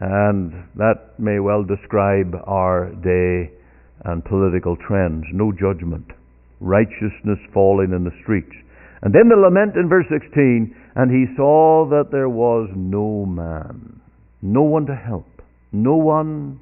And 0.00 0.52
that 0.76 1.18
may 1.18 1.38
well 1.38 1.64
describe 1.64 2.34
our 2.46 2.90
day 3.02 3.50
and 4.04 4.24
political 4.24 4.76
trends. 4.76 5.24
No 5.32 5.52
judgment 5.52 6.06
righteousness 6.60 7.38
falling 7.52 7.92
in 7.92 8.04
the 8.04 8.16
streets. 8.22 8.54
And 9.02 9.14
then 9.14 9.28
the 9.28 9.36
lament 9.36 9.76
in 9.76 9.88
verse 9.88 10.06
16, 10.10 10.74
and 10.96 11.10
he 11.10 11.34
saw 11.36 11.88
that 11.90 12.10
there 12.10 12.28
was 12.28 12.68
no 12.74 13.24
man, 13.26 14.00
no 14.42 14.62
one 14.62 14.86
to 14.86 14.94
help, 14.94 15.26
no 15.72 15.94
one 15.94 16.58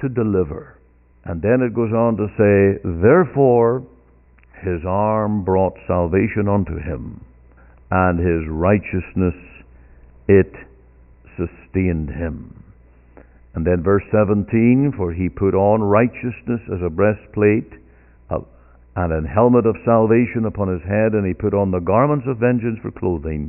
to 0.00 0.08
deliver. 0.08 0.76
And 1.24 1.40
then 1.42 1.62
it 1.62 1.74
goes 1.74 1.92
on 1.92 2.16
to 2.16 2.26
say, 2.34 2.82
Therefore 2.82 3.86
his 4.60 4.82
arm 4.86 5.44
brought 5.44 5.74
salvation 5.86 6.48
unto 6.48 6.78
him, 6.78 7.24
and 7.90 8.18
his 8.18 8.48
righteousness 8.48 9.34
it 10.28 10.52
sustained 11.36 12.10
him. 12.10 12.64
And 13.54 13.66
then 13.66 13.82
verse 13.82 14.04
17, 14.12 14.94
For 14.96 15.12
he 15.12 15.28
put 15.28 15.54
on 15.54 15.82
righteousness 15.82 16.60
as 16.72 16.82
a 16.84 16.90
breastplate 16.90 17.72
and 18.98 19.12
an 19.12 19.24
helmet 19.24 19.64
of 19.64 19.76
salvation 19.84 20.44
upon 20.44 20.66
his 20.66 20.82
head, 20.82 21.12
and 21.12 21.24
he 21.24 21.32
put 21.32 21.54
on 21.54 21.70
the 21.70 21.78
garments 21.78 22.26
of 22.26 22.38
vengeance 22.38 22.78
for 22.82 22.90
clothing, 22.90 23.48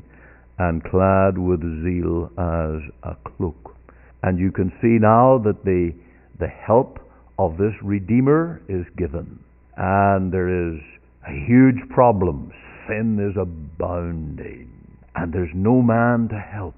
and 0.60 0.84
clad 0.84 1.38
with 1.38 1.62
zeal 1.82 2.30
as 2.38 2.86
a 3.02 3.16
cloak. 3.26 3.76
And 4.22 4.38
you 4.38 4.52
can 4.52 4.70
see 4.80 5.00
now 5.02 5.42
that 5.44 5.66
the, 5.66 5.92
the 6.40 6.48
help 6.48 7.00
of 7.40 7.58
this 7.58 7.74
Redeemer 7.82 8.62
is 8.70 8.86
given. 8.96 9.40
And 9.76 10.32
there 10.32 10.74
is 10.74 10.80
a 11.28 11.32
huge 11.48 11.90
problem. 11.90 12.52
Sin 12.88 13.20
is 13.20 13.38
abounding. 13.40 14.70
And 15.16 15.34
there's 15.34 15.52
no 15.54 15.82
man 15.82 16.30
to 16.30 16.40
help. 16.40 16.76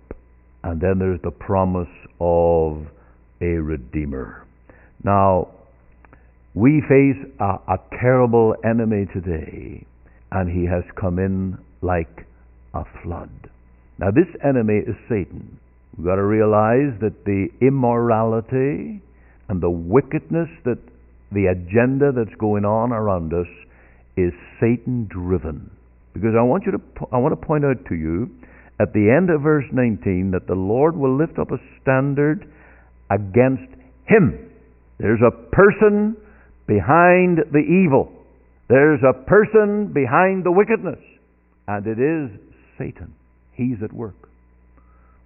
And 0.63 0.79
then 0.79 0.99
there's 0.99 1.21
the 1.23 1.31
promise 1.31 1.89
of 2.19 2.85
a 3.41 3.45
Redeemer. 3.45 4.45
Now, 5.03 5.49
we 6.53 6.81
face 6.81 7.31
a, 7.39 7.73
a 7.73 7.77
terrible 7.99 8.55
enemy 8.63 9.07
today, 9.13 9.85
and 10.31 10.49
he 10.49 10.65
has 10.65 10.83
come 10.99 11.17
in 11.17 11.57
like 11.81 12.27
a 12.73 12.83
flood. 13.01 13.49
Now, 13.97 14.11
this 14.11 14.27
enemy 14.43 14.79
is 14.85 14.95
Satan. 15.09 15.59
We've 15.97 16.05
got 16.05 16.15
to 16.15 16.23
realize 16.23 16.99
that 17.01 17.25
the 17.25 17.47
immorality 17.61 19.01
and 19.49 19.61
the 19.61 19.69
wickedness 19.69 20.49
that 20.65 20.79
the 21.31 21.47
agenda 21.47 22.11
that's 22.11 22.35
going 22.39 22.65
on 22.65 22.91
around 22.91 23.33
us 23.33 23.47
is 24.17 24.33
Satan 24.59 25.07
driven. 25.09 25.71
Because 26.13 26.35
I 26.37 26.43
want 26.43 26.65
you 26.65 26.73
to 26.73 26.81
I 27.11 27.17
want 27.17 27.39
to 27.39 27.45
point 27.45 27.63
out 27.63 27.85
to 27.89 27.95
you 27.95 28.29
at 28.79 28.93
the 28.93 29.09
end 29.09 29.29
of 29.29 29.41
verse 29.41 29.65
19 29.71 30.31
that 30.31 30.47
the 30.47 30.55
Lord 30.55 30.95
will 30.95 31.17
lift 31.17 31.39
up 31.39 31.51
a 31.51 31.57
standard 31.81 32.45
against 33.09 33.71
him. 34.07 34.51
There's 34.99 35.21
a 35.21 35.31
person 35.51 36.17
behind 36.67 37.39
the 37.51 37.63
evil. 37.63 38.11
There's 38.69 39.01
a 39.03 39.13
person 39.25 39.91
behind 39.93 40.45
the 40.45 40.51
wickedness, 40.51 40.99
and 41.67 41.85
it 41.85 41.99
is 41.99 42.39
Satan. 42.77 43.13
He's 43.53 43.77
at 43.83 43.91
work. 43.91 44.15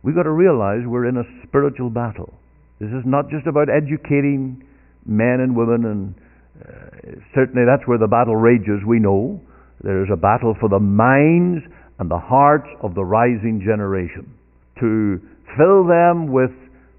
We've 0.01 0.15
got 0.15 0.23
to 0.23 0.31
realize 0.31 0.81
we're 0.85 1.07
in 1.07 1.17
a 1.17 1.47
spiritual 1.47 1.89
battle. 1.89 2.33
This 2.79 2.89
is 2.89 3.03
not 3.05 3.29
just 3.29 3.47
about 3.47 3.69
educating 3.69 4.63
men 5.05 5.39
and 5.41 5.55
women, 5.55 5.85
and 5.85 6.15
uh, 6.61 7.19
certainly 7.33 7.65
that's 7.65 7.87
where 7.87 7.97
the 7.97 8.07
battle 8.07 8.35
rages, 8.35 8.81
we 8.87 8.99
know. 8.99 9.41
There 9.83 10.03
is 10.03 10.09
a 10.11 10.17
battle 10.17 10.55
for 10.59 10.69
the 10.69 10.79
minds 10.79 11.63
and 11.99 12.09
the 12.09 12.17
hearts 12.17 12.67
of 12.81 12.95
the 12.95 13.03
rising 13.03 13.61
generation 13.63 14.31
to 14.79 15.19
fill 15.57 15.87
them 15.87 16.31
with 16.31 16.51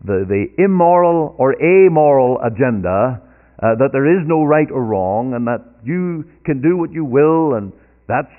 the, 0.05 0.25
the 0.29 0.63
immoral 0.63 1.35
or 1.39 1.55
amoral 1.61 2.39
agenda 2.45 3.21
uh, 3.63 3.73
that 3.81 3.89
there 3.93 4.05
is 4.05 4.21
no 4.29 4.45
right 4.45 4.69
or 4.71 4.85
wrong, 4.85 5.33
and 5.33 5.47
that 5.47 5.65
you 5.83 6.25
can 6.45 6.61
do 6.61 6.77
what 6.77 6.93
you 6.93 7.05
will, 7.05 7.57
and 7.57 7.73
that's, 8.07 8.33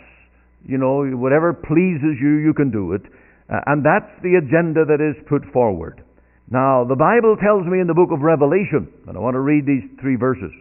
you 0.61 0.77
know, 0.77 1.01
whatever 1.17 1.53
pleases 1.53 2.21
you, 2.21 2.37
you 2.45 2.53
can 2.53 2.69
do 2.69 2.93
it. 2.93 3.01
Uh, 3.49 3.57
and 3.65 3.81
that's 3.81 4.13
the 4.21 4.37
agenda 4.37 4.85
that 4.85 5.01
is 5.01 5.17
put 5.27 5.41
forward. 5.51 6.03
Now, 6.51 6.85
the 6.85 6.95
Bible 6.95 7.35
tells 7.41 7.65
me 7.65 7.81
in 7.81 7.87
the 7.87 7.97
book 7.97 8.13
of 8.13 8.21
Revelation, 8.21 8.87
and 9.07 9.17
I 9.17 9.19
want 9.19 9.33
to 9.33 9.41
read 9.41 9.65
these 9.65 9.89
three 9.99 10.15
verses. 10.15 10.53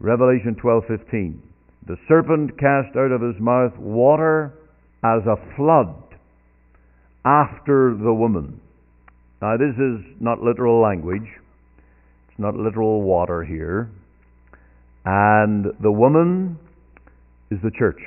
Revelation 0.00 0.54
12:15. 0.54 1.38
The 1.86 1.96
serpent 2.08 2.58
cast 2.58 2.96
out 2.96 3.12
of 3.12 3.20
his 3.20 3.38
mouth 3.38 3.76
water 3.78 4.52
as 5.04 5.26
a 5.26 5.36
flood 5.56 5.94
after 7.24 7.94
the 7.94 8.12
woman. 8.12 8.60
Now, 9.42 9.56
this 9.56 9.76
is 9.76 10.00
not 10.20 10.42
literal 10.42 10.80
language. 10.80 11.28
It's 12.28 12.38
not 12.38 12.56
literal 12.56 13.02
water 13.02 13.42
here. 13.44 13.88
And 15.04 15.66
the 15.80 15.92
woman 15.92 16.58
is 17.50 17.58
the 17.62 17.70
church. 17.70 18.00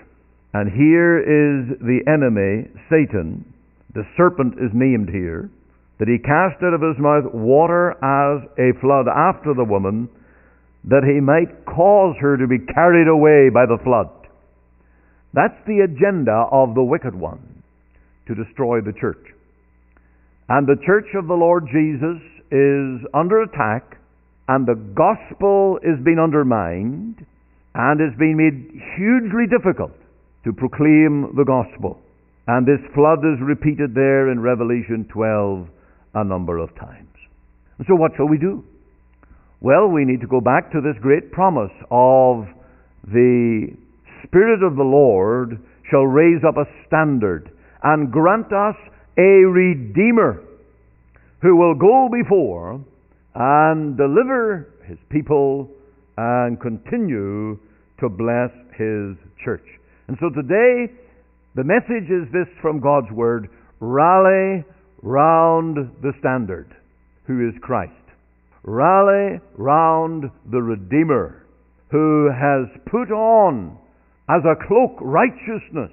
And 0.53 0.71
here 0.71 1.17
is 1.17 1.77
the 1.79 2.01
enemy, 2.07 2.69
Satan. 2.89 3.45
The 3.93 4.05
serpent 4.15 4.55
is 4.55 4.69
named 4.73 5.09
here. 5.09 5.49
That 5.99 6.07
he 6.07 6.17
cast 6.17 6.61
out 6.63 6.73
of 6.73 6.81
his 6.81 6.97
mouth 6.99 7.33
water 7.33 7.91
as 8.03 8.47
a 8.57 8.79
flood 8.79 9.07
after 9.07 9.53
the 9.53 9.63
woman, 9.63 10.09
that 10.85 11.03
he 11.03 11.19
might 11.19 11.65
cause 11.65 12.15
her 12.19 12.37
to 12.37 12.47
be 12.47 12.59
carried 12.73 13.07
away 13.07 13.49
by 13.49 13.65
the 13.65 13.81
flood. 13.83 14.09
That's 15.33 15.57
the 15.65 15.81
agenda 15.81 16.45
of 16.51 16.75
the 16.75 16.83
wicked 16.83 17.15
one, 17.15 17.63
to 18.27 18.35
destroy 18.35 18.81
the 18.81 18.93
church. 18.93 19.23
And 20.49 20.67
the 20.67 20.77
church 20.85 21.07
of 21.15 21.27
the 21.27 21.33
Lord 21.33 21.65
Jesus 21.71 22.21
is 22.51 23.07
under 23.13 23.41
attack, 23.41 23.97
and 24.47 24.67
the 24.67 24.75
gospel 24.93 25.79
is 25.81 26.03
being 26.03 26.19
undermined, 26.19 27.25
and 27.73 28.01
it's 28.01 28.17
being 28.19 28.37
made 28.37 28.69
hugely 28.99 29.47
difficult 29.49 29.95
to 30.43 30.51
proclaim 30.51 31.33
the 31.35 31.45
gospel. 31.47 31.97
And 32.45 32.67
this 32.67 32.83
flood 32.93 33.19
is 33.19 33.39
repeated 33.41 33.95
there 33.95 34.29
in 34.29 34.39
Revelation 34.41 35.07
12 35.11 35.67
a 36.15 36.23
number 36.23 36.57
of 36.57 36.75
times. 36.75 37.07
So, 37.87 37.95
what 37.95 38.11
shall 38.17 38.27
we 38.27 38.37
do? 38.37 38.63
Well, 39.63 39.87
we 39.87 40.03
need 40.03 40.19
to 40.19 40.27
go 40.27 40.41
back 40.41 40.73
to 40.73 40.81
this 40.81 41.01
great 41.01 41.31
promise 41.31 41.71
of 41.89 42.47
the 43.05 43.69
Spirit 44.27 44.61
of 44.61 44.75
the 44.75 44.83
Lord 44.83 45.57
shall 45.89 46.03
raise 46.03 46.43
up 46.45 46.57
a 46.57 46.67
standard 46.85 47.49
and 47.81 48.11
grant 48.11 48.47
us 48.47 48.75
a 49.17 49.47
Redeemer 49.47 50.43
who 51.41 51.55
will 51.55 51.75
go 51.75 52.09
before 52.11 52.83
and 53.35 53.95
deliver 53.95 54.67
his 54.85 54.97
people 55.09 55.69
and 56.17 56.59
continue 56.59 57.57
to 58.01 58.09
bless 58.09 58.51
his 58.75 59.15
church. 59.45 59.63
And 60.09 60.17
so 60.19 60.27
today, 60.29 60.91
the 61.55 61.63
message 61.63 62.11
is 62.11 62.29
this 62.33 62.53
from 62.61 62.81
God's 62.81 63.11
Word 63.13 63.47
rally 63.79 64.65
round 65.01 65.77
the 66.01 66.11
standard, 66.19 66.75
who 67.27 67.47
is 67.47 67.55
Christ. 67.61 68.02
Rally 68.63 69.39
round 69.57 70.31
the 70.51 70.61
Redeemer, 70.61 71.45
who 71.91 72.29
has 72.31 72.67
put 72.89 73.11
on 73.11 73.77
as 74.29 74.41
a 74.45 74.55
cloak 74.67 74.97
righteousness 75.01 75.91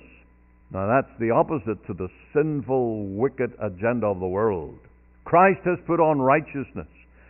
now 0.72 0.86
that's 0.86 1.12
the 1.18 1.30
opposite 1.30 1.84
to 1.86 1.94
the 1.94 2.08
sinful, 2.32 3.06
wicked 3.06 3.52
agenda 3.60 4.06
of 4.06 4.20
the 4.20 4.26
world. 4.26 4.78
Christ 5.24 5.60
has 5.64 5.78
put 5.86 5.98
on 5.98 6.20
righteousness. 6.20 6.86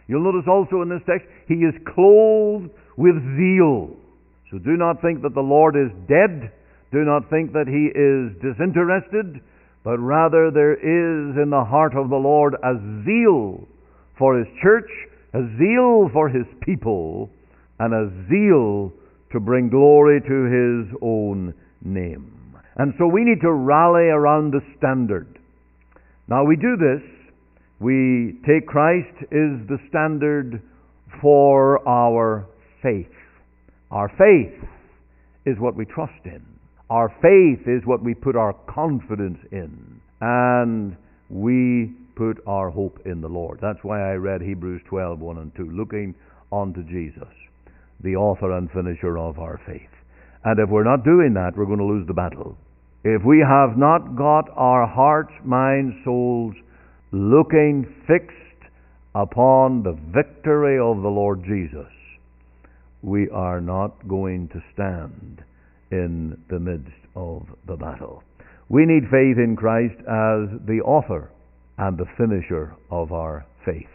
You'll 0.08 0.24
notice 0.24 0.48
also 0.48 0.82
in 0.82 0.88
this 0.88 1.00
text, 1.08 1.26
He 1.48 1.64
is 1.64 1.74
clothed 1.94 2.68
with 2.96 3.16
zeal. 3.36 3.96
So 4.50 4.58
do 4.58 4.76
not 4.76 5.00
think 5.00 5.22
that 5.22 5.34
the 5.34 5.40
Lord 5.40 5.74
is 5.76 5.90
dead. 6.08 6.52
Do 6.92 7.04
not 7.04 7.30
think 7.30 7.52
that 7.52 7.64
He 7.64 7.88
is 7.88 8.36
disinterested. 8.44 9.40
But 9.84 9.96
rather 9.98 10.50
there 10.50 10.74
is 10.74 11.36
in 11.40 11.48
the 11.48 11.64
heart 11.64 11.96
of 11.96 12.10
the 12.10 12.20
Lord 12.20 12.54
a 12.60 12.76
zeal 13.06 13.66
for 14.18 14.36
His 14.36 14.48
church, 14.62 14.90
a 15.34 15.40
zeal 15.58 16.10
for 16.12 16.28
His 16.28 16.46
people, 16.62 17.30
and 17.78 17.94
a 17.94 18.10
zeal 18.28 18.92
to 19.32 19.40
bring 19.40 19.70
glory 19.70 20.20
to 20.20 20.26
His 20.26 20.98
own 21.02 21.54
name. 21.82 22.56
And 22.76 22.94
so 22.98 23.06
we 23.06 23.24
need 23.24 23.40
to 23.42 23.52
rally 23.52 24.08
around 24.08 24.52
the 24.52 24.60
standard. 24.78 25.38
Now 26.28 26.44
we 26.44 26.56
do 26.56 26.76
this. 26.76 27.02
We 27.80 28.38
take 28.46 28.66
Christ 28.66 29.16
is 29.30 29.66
the 29.68 29.78
standard 29.88 30.62
for 31.20 31.86
our 31.88 32.46
faith. 32.82 33.06
Our 33.90 34.08
faith 34.08 34.68
is 35.46 35.58
what 35.58 35.74
we 35.76 35.84
trust 35.84 36.24
in. 36.24 36.44
Our 36.90 37.08
faith 37.22 37.66
is 37.66 37.82
what 37.84 38.02
we 38.02 38.14
put 38.14 38.36
our 38.36 38.52
confidence 38.72 39.38
in. 39.52 40.00
And 40.20 40.96
we 41.28 41.92
put 42.20 42.36
our 42.46 42.68
hope 42.68 42.98
in 43.06 43.22
the 43.22 43.28
Lord. 43.28 43.58
That's 43.62 43.82
why 43.82 44.12
I 44.12 44.16
read 44.16 44.42
Hebrews 44.42 44.82
12, 44.90 45.20
1 45.20 45.38
and 45.38 45.56
2, 45.56 45.70
looking 45.70 46.14
unto 46.52 46.82
Jesus, 46.82 47.32
the 48.02 48.14
author 48.14 48.58
and 48.58 48.70
finisher 48.70 49.16
of 49.16 49.38
our 49.38 49.58
faith. 49.66 49.88
And 50.44 50.60
if 50.60 50.68
we're 50.68 50.84
not 50.84 51.02
doing 51.02 51.32
that, 51.32 51.52
we're 51.56 51.64
going 51.64 51.78
to 51.78 51.84
lose 51.86 52.06
the 52.06 52.12
battle. 52.12 52.58
If 53.04 53.22
we 53.24 53.38
have 53.38 53.78
not 53.78 54.16
got 54.16 54.50
our 54.54 54.86
hearts, 54.86 55.32
minds, 55.46 55.96
souls 56.04 56.52
looking 57.10 57.86
fixed 58.06 58.68
upon 59.14 59.82
the 59.82 59.96
victory 60.12 60.78
of 60.78 61.00
the 61.00 61.08
Lord 61.08 61.42
Jesus, 61.44 61.90
we 63.00 63.30
are 63.30 63.62
not 63.62 64.06
going 64.06 64.48
to 64.48 64.62
stand 64.74 65.42
in 65.90 66.36
the 66.50 66.60
midst 66.60 67.00
of 67.16 67.46
the 67.66 67.76
battle. 67.76 68.22
We 68.68 68.84
need 68.84 69.04
faith 69.04 69.38
in 69.38 69.56
Christ 69.56 69.96
as 70.00 70.60
the 70.66 70.82
author 70.84 71.30
and 71.80 71.96
the 71.96 72.04
finisher 72.18 72.76
of 72.90 73.10
our 73.10 73.46
faith. 73.64 73.88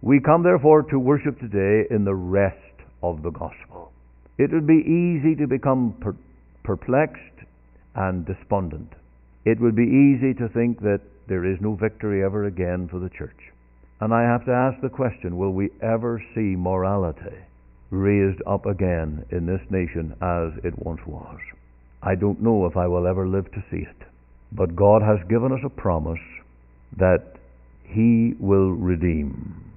We 0.00 0.18
come 0.18 0.42
therefore 0.42 0.82
to 0.84 0.98
worship 0.98 1.38
today 1.38 1.86
in 1.94 2.04
the 2.04 2.14
rest 2.14 2.56
of 3.02 3.22
the 3.22 3.30
gospel. 3.30 3.92
It 4.38 4.50
would 4.50 4.66
be 4.66 4.80
easy 4.80 5.36
to 5.36 5.46
become 5.46 5.94
per- 6.00 6.16
perplexed 6.64 7.44
and 7.94 8.24
despondent. 8.24 8.94
It 9.44 9.60
would 9.60 9.76
be 9.76 9.82
easy 9.82 10.32
to 10.40 10.48
think 10.48 10.80
that 10.80 11.02
there 11.28 11.44
is 11.44 11.58
no 11.60 11.74
victory 11.74 12.24
ever 12.24 12.46
again 12.46 12.88
for 12.88 12.98
the 12.98 13.10
church. 13.10 13.52
And 14.00 14.14
I 14.14 14.22
have 14.22 14.46
to 14.46 14.52
ask 14.52 14.80
the 14.80 14.88
question 14.88 15.36
will 15.36 15.52
we 15.52 15.68
ever 15.82 16.22
see 16.34 16.56
morality 16.56 17.36
raised 17.90 18.40
up 18.46 18.64
again 18.64 19.26
in 19.30 19.44
this 19.44 19.60
nation 19.68 20.14
as 20.22 20.64
it 20.64 20.78
once 20.78 21.00
was? 21.06 21.38
I 22.02 22.14
don't 22.14 22.40
know 22.40 22.64
if 22.64 22.78
I 22.78 22.86
will 22.86 23.06
ever 23.06 23.28
live 23.28 23.52
to 23.52 23.64
see 23.70 23.82
it. 23.82 24.06
But 24.50 24.74
God 24.74 25.02
has 25.02 25.18
given 25.28 25.52
us 25.52 25.60
a 25.62 25.68
promise 25.68 26.18
that 26.98 27.36
He 27.84 28.34
will 28.38 28.70
redeem. 28.72 29.72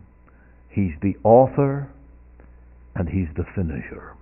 He's 0.70 0.94
the 1.02 1.16
author 1.24 1.90
and 2.96 3.10
He's 3.10 3.30
the 3.36 3.46
finisher. 3.56 4.14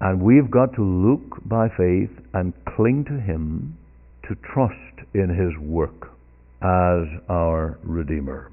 And 0.00 0.22
we've 0.22 0.50
got 0.50 0.74
to 0.74 0.84
look 0.84 1.46
by 1.46 1.68
faith 1.68 2.10
and 2.32 2.52
cling 2.76 3.04
to 3.04 3.20
Him 3.20 3.76
to 4.28 4.34
trust 4.54 5.08
in 5.14 5.28
His 5.28 5.56
work 5.60 6.10
as 6.62 7.06
our 7.28 7.78
Redeemer. 7.82 8.50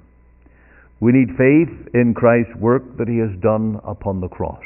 We 0.99 1.11
need 1.11 1.37
faith 1.37 1.93
in 1.93 2.13
Christ's 2.15 2.55
work 2.59 2.97
that 2.97 3.07
He 3.07 3.19
has 3.19 3.39
done 3.41 3.79
upon 3.85 4.19
the 4.19 4.27
cross. 4.27 4.63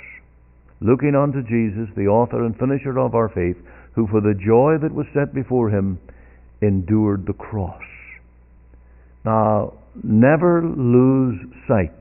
Looking 0.80 1.13
unto 1.13 1.44
Jesus, 1.44 1.94
the 1.96 2.08
author 2.08 2.46
and 2.46 2.58
finisher 2.58 2.98
of 2.98 3.13
our 3.13 3.30
faith, 3.30 3.58
who 3.94 4.08
for 4.08 4.22
the 4.22 4.34
joy 4.34 4.78
that 4.82 4.96
was 4.96 5.06
set 5.13 5.34
before 5.34 5.70
Him 5.70 6.00
endured 6.62 7.26
the 7.28 7.34
cross. 7.34 7.84
Now, 9.24 9.74
never 10.04 10.64
lose 10.64 11.40
sight 11.68 12.00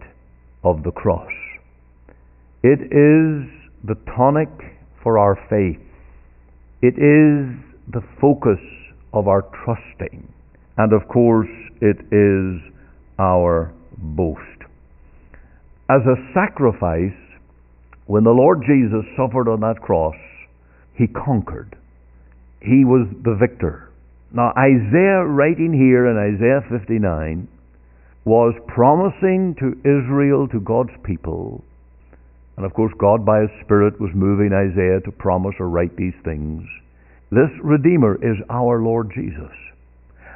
of 0.64 0.82
the 0.82 0.90
cross. 0.90 1.30
It 2.62 2.80
is 2.80 3.48
the 3.84 3.96
tonic 4.16 4.48
for 5.02 5.18
our 5.18 5.36
faith. 5.48 5.80
It 6.82 6.94
is 6.94 7.56
the 7.92 8.02
focus 8.20 8.60
of 9.12 9.28
our 9.28 9.42
trusting. 9.64 10.32
And 10.76 10.92
of 10.92 11.08
course, 11.08 11.48
it 11.80 11.98
is 12.12 12.60
our 13.18 13.72
boast. 13.98 14.40
As 15.90 16.00
a 16.06 16.16
sacrifice, 16.32 17.18
when 18.06 18.24
the 18.24 18.30
Lord 18.30 18.62
Jesus 18.66 19.04
suffered 19.16 19.48
on 19.48 19.60
that 19.60 19.80
cross, 19.82 20.16
he 20.96 21.06
conquered. 21.06 21.76
He 22.60 22.84
was 22.84 23.08
the 23.24 23.36
victor. 23.38 23.89
Now, 24.32 24.52
Isaiah, 24.56 25.24
writing 25.26 25.72
here 25.74 26.06
in 26.06 26.16
Isaiah 26.16 26.62
59, 26.70 27.48
was 28.24 28.54
promising 28.68 29.56
to 29.58 29.74
Israel, 29.82 30.46
to 30.48 30.60
God's 30.60 30.94
people, 31.04 31.64
and 32.60 32.66
of 32.66 32.74
course, 32.74 32.92
God, 32.98 33.24
by 33.24 33.40
His 33.40 33.64
Spirit, 33.64 33.98
was 33.98 34.10
moving 34.14 34.52
Isaiah 34.52 35.00
to 35.06 35.12
promise 35.12 35.54
or 35.58 35.70
write 35.70 35.96
these 35.96 36.12
things. 36.24 36.62
This 37.30 37.48
Redeemer 37.64 38.16
is 38.16 38.36
our 38.50 38.82
Lord 38.82 39.10
Jesus. 39.14 39.56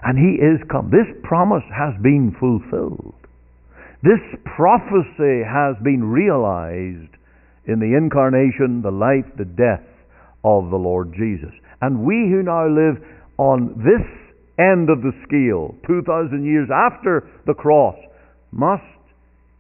And 0.03 0.17
He 0.17 0.41
is 0.41 0.57
come. 0.71 0.91
This 0.91 1.15
promise 1.23 1.65
has 1.69 1.93
been 2.03 2.35
fulfilled. 2.41 3.15
This 4.03 4.25
prophecy 4.57 5.45
has 5.45 5.77
been 5.85 6.03
realized 6.03 7.13
in 7.67 7.79
the 7.79 7.93
incarnation, 7.93 8.81
the 8.81 8.91
life, 8.91 9.29
the 9.37 9.45
death, 9.45 9.85
of 10.45 10.71
the 10.71 10.77
Lord 10.77 11.13
Jesus. 11.13 11.53
And 11.81 12.05
we 12.05 12.29
who 12.29 12.43
now 12.43 12.69
live 12.69 13.05
on 13.39 13.75
this 13.79 14.07
end 14.59 14.89
of 14.91 15.03
the 15.03 15.13
scale, 15.27 15.75
2,000 15.87 16.45
years 16.45 16.69
after 16.73 17.29
the 17.47 17.55
cross, 17.55 17.97
must 18.53 18.83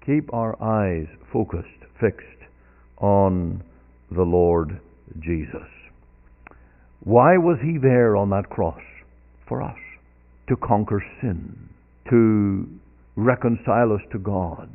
keep 0.06 0.32
our 0.32 0.60
eyes 0.62 1.06
focused, 1.32 1.68
fixed 2.00 2.24
on 2.98 3.62
the 4.10 4.22
Lord 4.22 4.80
Jesus. 5.20 5.68
Why 7.02 7.36
was 7.36 7.58
he 7.62 7.78
there 7.78 8.16
on 8.16 8.30
that 8.30 8.48
cross? 8.48 8.80
For 9.48 9.62
us. 9.62 9.76
To 10.48 10.56
conquer 10.56 11.02
sin, 11.20 11.68
to 12.10 12.66
reconcile 13.16 13.92
us 13.92 14.00
to 14.12 14.18
God, 14.18 14.68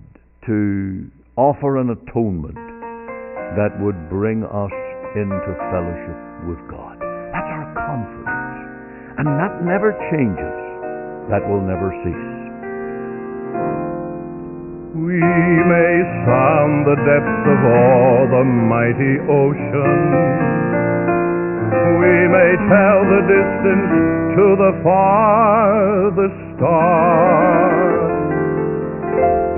to 0.47 1.09
offer 1.35 1.77
an 1.77 1.89
atonement 1.91 2.55
that 2.55 3.77
would 3.79 4.09
bring 4.09 4.43
us 4.43 4.73
into 5.15 5.55
fellowship 5.71 6.49
with 6.49 6.59
God. 6.69 6.97
That's 6.99 7.49
our 7.49 7.73
confidence. 7.75 8.28
And 9.19 9.27
that 9.35 9.51
never 9.67 9.91
changes. 10.07 10.55
That 11.27 11.43
will 11.43 11.59
never 11.59 11.91
cease. 12.07 12.39
We 14.95 15.19
may 15.19 15.93
sound 16.23 16.87
the 16.87 16.95
depths 17.03 17.43
of 17.51 17.59
all 17.67 18.31
the 18.31 18.47
mighty 18.47 19.19
ocean. 19.27 19.99
We 21.99 22.15
may 22.31 22.51
tell 22.71 22.99
the 23.11 23.21
distance 23.27 23.91
to 24.39 24.45
the 24.55 24.71
farthest 24.87 26.39
star. 26.55 27.59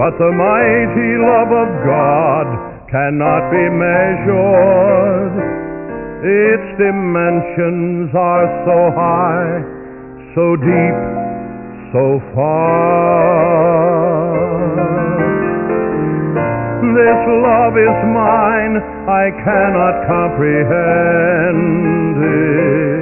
But 0.01 0.17
the 0.17 0.33
mighty 0.41 1.21
love 1.21 1.53
of 1.53 1.69
God 1.85 2.49
cannot 2.89 3.53
be 3.53 3.69
measured. 3.69 5.60
Its 6.23 6.77
dimensions 6.77 8.13
are 8.13 8.45
so 8.61 8.93
high, 8.93 9.57
so 10.37 10.53
deep, 10.53 10.93
so 11.89 12.21
far. 12.37 13.41
This 16.93 17.21
love 17.41 17.73
is 17.73 17.97
mine, 18.13 18.77
I 19.09 19.33
cannot 19.33 20.05
comprehend 20.05 21.57
it. 22.21 23.01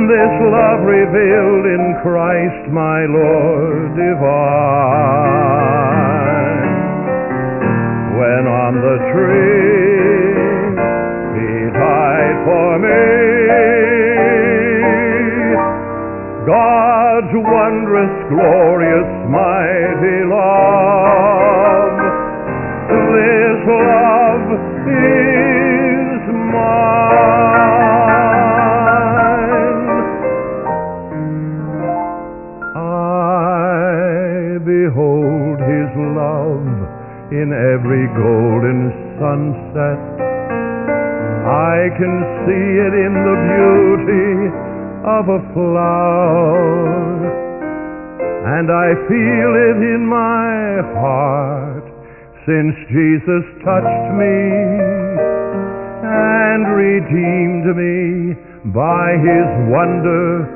This 0.00 0.32
love 0.48 0.80
revealed 0.80 1.66
in 1.76 1.92
Christ 2.00 2.72
my 2.72 3.04
Lord 3.04 3.92
divine. 4.00 4.56
When 8.16 8.48
on 8.48 8.80
the 8.80 8.96
tree 9.12 10.45
died 12.16 12.38
for 12.44 12.78
me, 12.78 13.02
God's 16.46 17.34
wondrous, 17.34 18.14
glorious, 18.30 19.10
mighty 19.28 20.18
love. 20.24 21.98
This 22.88 23.60
love 23.66 24.48
is 24.86 26.22
mine. 26.52 27.85
See 42.46 42.78
it 42.78 42.94
in 42.94 43.14
the 43.26 43.36
beauty 43.50 44.54
of 45.02 45.26
a 45.28 45.40
flower, 45.50 47.26
and 48.54 48.70
I 48.70 48.94
feel 49.10 49.50
it 49.66 49.82
in 49.82 50.06
my 50.06 50.78
heart 50.94 51.82
since 52.46 52.74
Jesus 52.86 53.42
touched 53.66 54.14
me 54.14 54.38
and 56.06 56.70
redeemed 56.70 57.66
me 57.74 58.38
by 58.72 59.18
his 59.18 59.46
wonder 59.66 60.46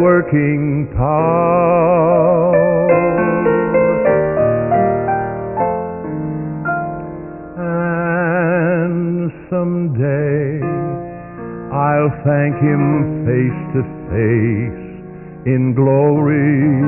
working 0.00 0.88
power. 0.96 2.56
And 7.58 9.30
someday 9.50 10.87
I'll 11.72 12.08
thank 12.24 12.56
him 12.64 13.28
face 13.28 13.60
to 13.76 13.82
face 14.08 14.88
in 15.44 15.74
glory 15.76 16.80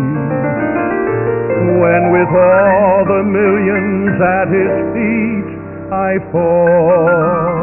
when 1.77 2.03
with 2.17 2.33
all 2.33 3.05
the 3.05 3.23
millions 3.29 4.17
at 4.17 4.49
his 4.49 4.73
feet 4.97 5.49
I 5.93 6.17
fall. 6.33 7.61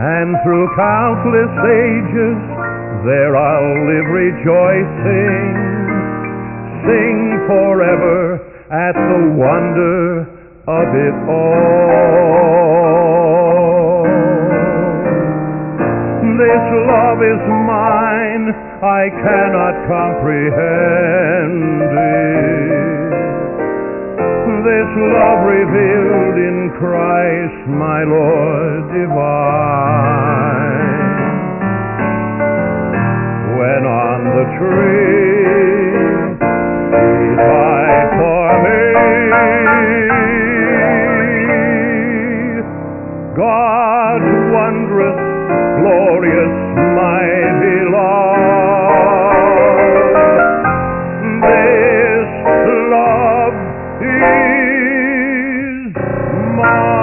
And 0.00 0.40
through 0.40 0.72
countless 0.74 1.52
ages 1.68 2.40
there 3.04 3.36
I'll 3.36 3.84
live 3.84 4.08
rejoicing, 4.08 5.52
sing 6.88 7.44
forever 7.44 8.40
at 8.72 8.96
the 8.96 9.36
wonder 9.36 10.24
of 10.64 10.88
it 10.96 11.14
all. 11.28 12.79
This 16.40 16.64
love 16.88 17.20
is 17.20 17.42
mine, 17.68 18.48
I 18.80 19.12
cannot 19.12 19.76
comprehend 19.92 21.52
it. 21.84 23.12
This 24.64 24.88
love 25.20 25.44
revealed 25.44 26.40
in 26.40 26.72
Christ 26.80 27.68
my 27.68 28.04
Lord 28.08 28.88
divine. 28.88 30.00
When 33.60 33.84
on 33.84 34.24
the 34.32 34.46
tree 34.56 35.44
he 37.20 37.36
died 37.36 38.16
for 38.16 38.48
me, 38.64 38.80
wondrous, 44.52 45.29
glorious, 46.20 46.52
mighty 46.76 47.80
love. 47.88 48.12
This 51.40 52.28
love 52.92 53.56
is 54.04 54.08
mine. 56.56 57.00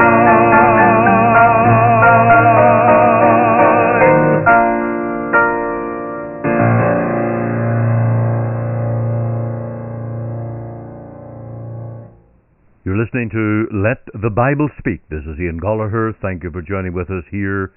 You're 12.85 12.97
listening 12.97 13.29
to 13.31 13.65
Let 13.73 14.05
the 14.13 14.29
Bible 14.29 14.69
Speak. 14.77 15.01
This 15.09 15.23
is 15.23 15.39
Ian 15.39 15.59
Goligher. 15.59 16.13
Thank 16.21 16.43
you 16.43 16.51
for 16.51 16.61
joining 16.61 16.93
with 16.93 17.09
us 17.09 17.23
here 17.31 17.73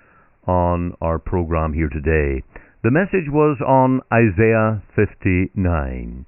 on 0.46 0.94
our 1.00 1.18
program 1.18 1.72
here 1.72 1.88
today. 1.88 2.42
The 2.83 2.90
message 2.90 3.29
was 3.29 3.59
on 3.66 4.00
Isaiah 4.12 4.83
59. 4.96 6.26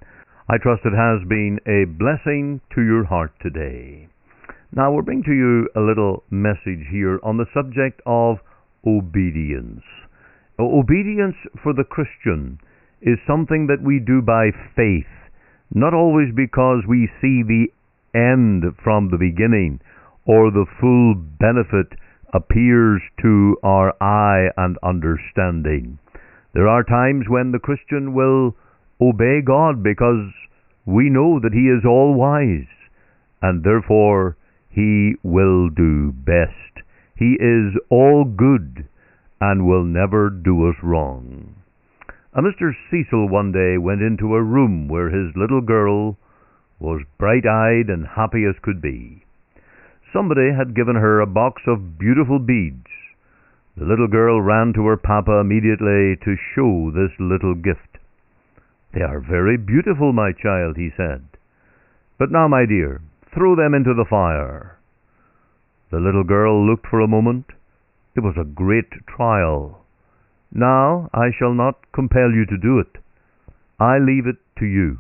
I 0.49 0.59
trust 0.59 0.83
it 0.85 0.93
has 0.93 1.27
been 1.29 1.59
a 1.67 1.87
blessing 1.87 2.61
to 2.75 2.83
your 2.83 3.05
heart 3.05 3.33
today. 3.41 4.09
Now 4.75 4.93
we're 4.93 5.03
bringing 5.03 5.25
to 5.25 5.33
you 5.33 5.69
a 5.75 5.81
little 5.81 6.25
message 6.31 6.89
here 6.91 7.21
on 7.23 7.37
the 7.37 7.49
subject 7.55 8.01
of 8.05 8.39
obedience. 8.87 9.85
Obedience 10.59 11.37
for 11.63 11.73
the 11.73 11.85
Christian 11.85 12.59
is 13.01 13.19
something 13.27 13.67
that 13.67 13.83
we 13.83 13.99
do 13.99 14.23
by 14.23 14.51
faith, 14.77 15.11
not 15.75 15.95
always 15.95 16.29
because 16.35 16.85
we 16.87 17.09
see 17.21 17.43
the 17.43 17.67
end 18.15 18.65
from 18.83 19.11
the 19.11 19.19
beginning 19.19 19.81
or 20.27 20.51
the 20.51 20.67
full 20.81 21.15
benefit 21.15 21.99
appears 22.33 23.03
to 23.21 23.57
our 23.63 23.95
eye 24.03 24.49
and 24.57 24.79
understanding. 24.83 25.99
There 26.55 26.69
are 26.69 26.83
times 26.83 27.27
when 27.29 27.53
the 27.53 27.59
Christian 27.59 28.15
will 28.15 28.57
obey 29.01 29.41
God 29.45 29.83
because 29.83 30.33
we 30.85 31.11
know 31.11 31.41
that 31.41 31.53
He 31.53 31.69
is 31.69 31.85
all 31.85 32.15
wise 32.15 32.69
and 33.41 33.65
therefore 33.65 34.37
He 34.71 35.15
will 35.23 35.69
do 35.69 36.13
best. 36.13 36.85
He 37.17 37.37
is 37.39 37.75
all 37.91 38.25
good 38.25 38.87
and 39.41 39.67
will 39.67 39.85
never 39.85 40.31
do 40.31 40.69
us 40.69 40.77
wrong. 40.83 41.55
A 42.35 42.41
Mr. 42.41 42.73
Cecil 42.91 43.29
one 43.29 43.53
day 43.53 43.77
went 43.77 44.01
into 44.01 44.35
a 44.35 44.43
room 44.43 44.89
where 44.89 45.11
his 45.11 45.37
little 45.37 45.61
girl 45.61 46.17
was 46.79 47.03
bright 47.19 47.45
eyed 47.45 47.91
and 47.91 48.07
happy 48.07 48.45
as 48.49 48.55
could 48.63 48.81
be. 48.81 49.25
Somebody 50.13 50.53
had 50.53 50.75
given 50.75 50.97
her 50.97 51.21
a 51.21 51.27
box 51.27 51.63
of 51.67 51.99
beautiful 51.99 52.39
beads, 52.39 52.87
The 53.79 53.87
little 53.87 54.09
girl 54.09 54.43
ran 54.43 54.75
to 54.75 54.85
her 54.87 54.99
papa 54.99 55.39
immediately 55.39 56.17
to 56.17 56.37
show 56.55 56.91
this 56.91 57.19
little 57.19 57.55
gift. 57.55 57.97
They 58.93 59.01
are 59.01 59.21
very 59.21 59.57
beautiful, 59.57 60.13
my 60.13 60.33
child, 60.33 60.77
he 60.77 60.91
said. 60.95 61.25
But 62.19 62.31
now, 62.31 62.47
my 62.47 62.67
dear, 62.67 63.01
throw 63.33 63.57
them 63.57 63.73
into 63.73 63.95
the 63.95 64.05
fire. 64.05 64.77
The 65.91 66.01
little 66.01 66.25
girl 66.25 66.63
looked 66.67 66.87
for 66.89 67.01
a 67.01 67.09
moment. 67.09 67.47
It 68.15 68.21
was 68.21 68.37
a 68.37 68.45
great 68.45 69.07
trial. 69.07 69.83
Now 70.53 71.09
I 71.15 71.31
shall 71.31 71.55
not 71.55 71.91
compel 71.93 72.31
you 72.33 72.45
to 72.45 72.59
do 72.59 72.79
it. 72.79 72.99
I 73.81 73.99
leave 73.99 74.27
it 74.27 74.37
to 74.59 74.67
you. 74.67 74.99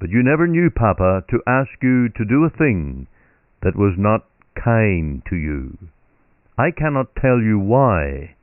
But 0.00 0.10
you 0.10 0.24
never 0.24 0.48
knew, 0.48 0.68
Papa, 0.68 1.24
to 1.30 1.42
ask 1.46 1.70
you 1.80 2.08
to 2.08 2.24
do 2.24 2.44
a 2.44 2.50
thing 2.50 3.06
that 3.62 3.76
was 3.76 3.94
not 3.98 4.26
kind 4.54 5.22
to 5.28 5.36
you. 5.36 5.76
I 6.58 6.70
cannot 6.70 7.14
tell 7.16 7.40
you 7.40 7.58
why, 7.58 8.34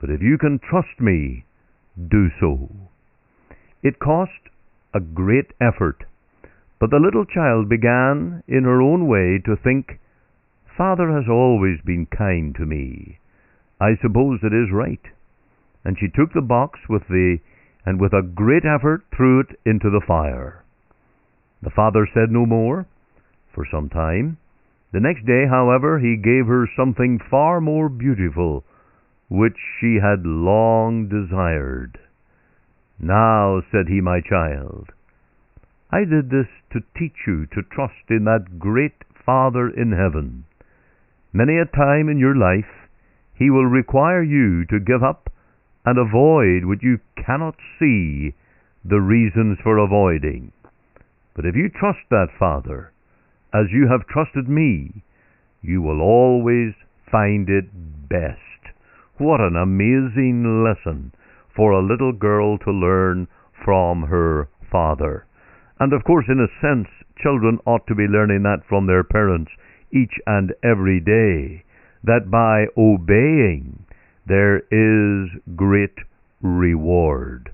but 0.00 0.10
if 0.10 0.20
you 0.20 0.38
can 0.38 0.58
trust 0.58 1.00
me, 1.00 1.44
do 1.96 2.28
so. 2.40 2.68
It 3.82 3.98
cost 3.98 4.50
a 4.94 5.00
great 5.00 5.52
effort, 5.60 6.04
but 6.78 6.90
the 6.90 7.00
little 7.00 7.24
child 7.24 7.68
began, 7.68 8.42
in 8.46 8.64
her 8.64 8.82
own 8.82 9.08
way, 9.08 9.40
to 9.44 9.56
think, 9.56 9.98
Father 10.76 11.10
has 11.12 11.24
always 11.30 11.80
been 11.86 12.06
kind 12.06 12.54
to 12.56 12.66
me. 12.66 13.18
I 13.80 13.96
suppose 14.02 14.40
it 14.42 14.52
is 14.52 14.72
right. 14.72 15.00
And 15.84 15.96
she 15.98 16.08
took 16.08 16.32
the 16.34 16.42
box 16.42 16.80
with 16.88 17.02
the 17.08 17.38
and 17.86 18.00
with 18.00 18.12
a 18.12 18.22
great 18.22 18.64
effort 18.64 19.04
threw 19.16 19.40
it 19.40 19.58
into 19.64 19.88
the 19.88 20.02
fire. 20.06 20.64
The 21.62 21.70
father 21.70 22.06
said 22.12 22.30
no 22.30 22.44
more 22.44 22.86
for 23.54 23.64
some 23.70 23.88
time. 23.88 24.38
The 24.96 25.02
next 25.02 25.26
day, 25.26 25.44
however, 25.46 25.98
he 25.98 26.16
gave 26.16 26.46
her 26.46 26.66
something 26.74 27.18
far 27.18 27.60
more 27.60 27.90
beautiful, 27.90 28.64
which 29.28 29.58
she 29.78 29.96
had 29.96 30.24
long 30.24 31.06
desired. 31.06 31.98
Now, 32.98 33.60
said 33.70 33.88
he, 33.88 34.00
my 34.00 34.22
child, 34.22 34.92
I 35.90 36.06
did 36.06 36.30
this 36.30 36.48
to 36.72 36.80
teach 36.96 37.26
you 37.26 37.44
to 37.44 37.62
trust 37.62 38.08
in 38.08 38.24
that 38.24 38.58
great 38.58 39.04
Father 39.12 39.68
in 39.68 39.92
heaven. 39.92 40.46
Many 41.30 41.58
a 41.58 41.66
time 41.66 42.08
in 42.08 42.16
your 42.16 42.34
life, 42.34 42.88
he 43.34 43.50
will 43.50 43.66
require 43.66 44.22
you 44.22 44.64
to 44.64 44.80
give 44.80 45.02
up 45.02 45.28
and 45.84 45.98
avoid 45.98 46.64
what 46.64 46.82
you 46.82 47.00
cannot 47.22 47.56
see 47.78 48.32
the 48.82 49.02
reasons 49.02 49.58
for 49.62 49.76
avoiding. 49.76 50.52
But 51.34 51.44
if 51.44 51.54
you 51.54 51.68
trust 51.68 52.08
that 52.08 52.32
Father, 52.38 52.92
as 53.56 53.72
you 53.72 53.88
have 53.88 54.06
trusted 54.06 54.48
me, 54.48 55.02
you 55.62 55.80
will 55.80 56.02
always 56.02 56.74
find 57.10 57.48
it 57.48 57.64
best. 58.08 58.76
What 59.16 59.40
an 59.40 59.56
amazing 59.56 60.62
lesson 60.62 61.12
for 61.54 61.72
a 61.72 61.86
little 61.86 62.12
girl 62.12 62.58
to 62.58 62.70
learn 62.70 63.28
from 63.64 64.02
her 64.02 64.48
father. 64.70 65.24
And 65.80 65.92
of 65.94 66.04
course, 66.04 66.26
in 66.28 66.40
a 66.40 66.60
sense, 66.60 66.88
children 67.22 67.58
ought 67.66 67.86
to 67.86 67.94
be 67.94 68.04
learning 68.04 68.42
that 68.42 68.66
from 68.68 68.86
their 68.86 69.04
parents 69.04 69.50
each 69.90 70.12
and 70.26 70.52
every 70.62 71.00
day. 71.00 71.64
That 72.04 72.30
by 72.30 72.66
obeying, 72.76 73.86
there 74.26 74.58
is 74.70 75.30
great 75.56 75.96
reward. 76.42 77.50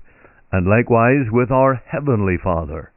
And 0.51 0.67
likewise 0.67 1.31
with 1.31 1.49
our 1.49 1.81
Heavenly 1.87 2.37
Father, 2.43 2.91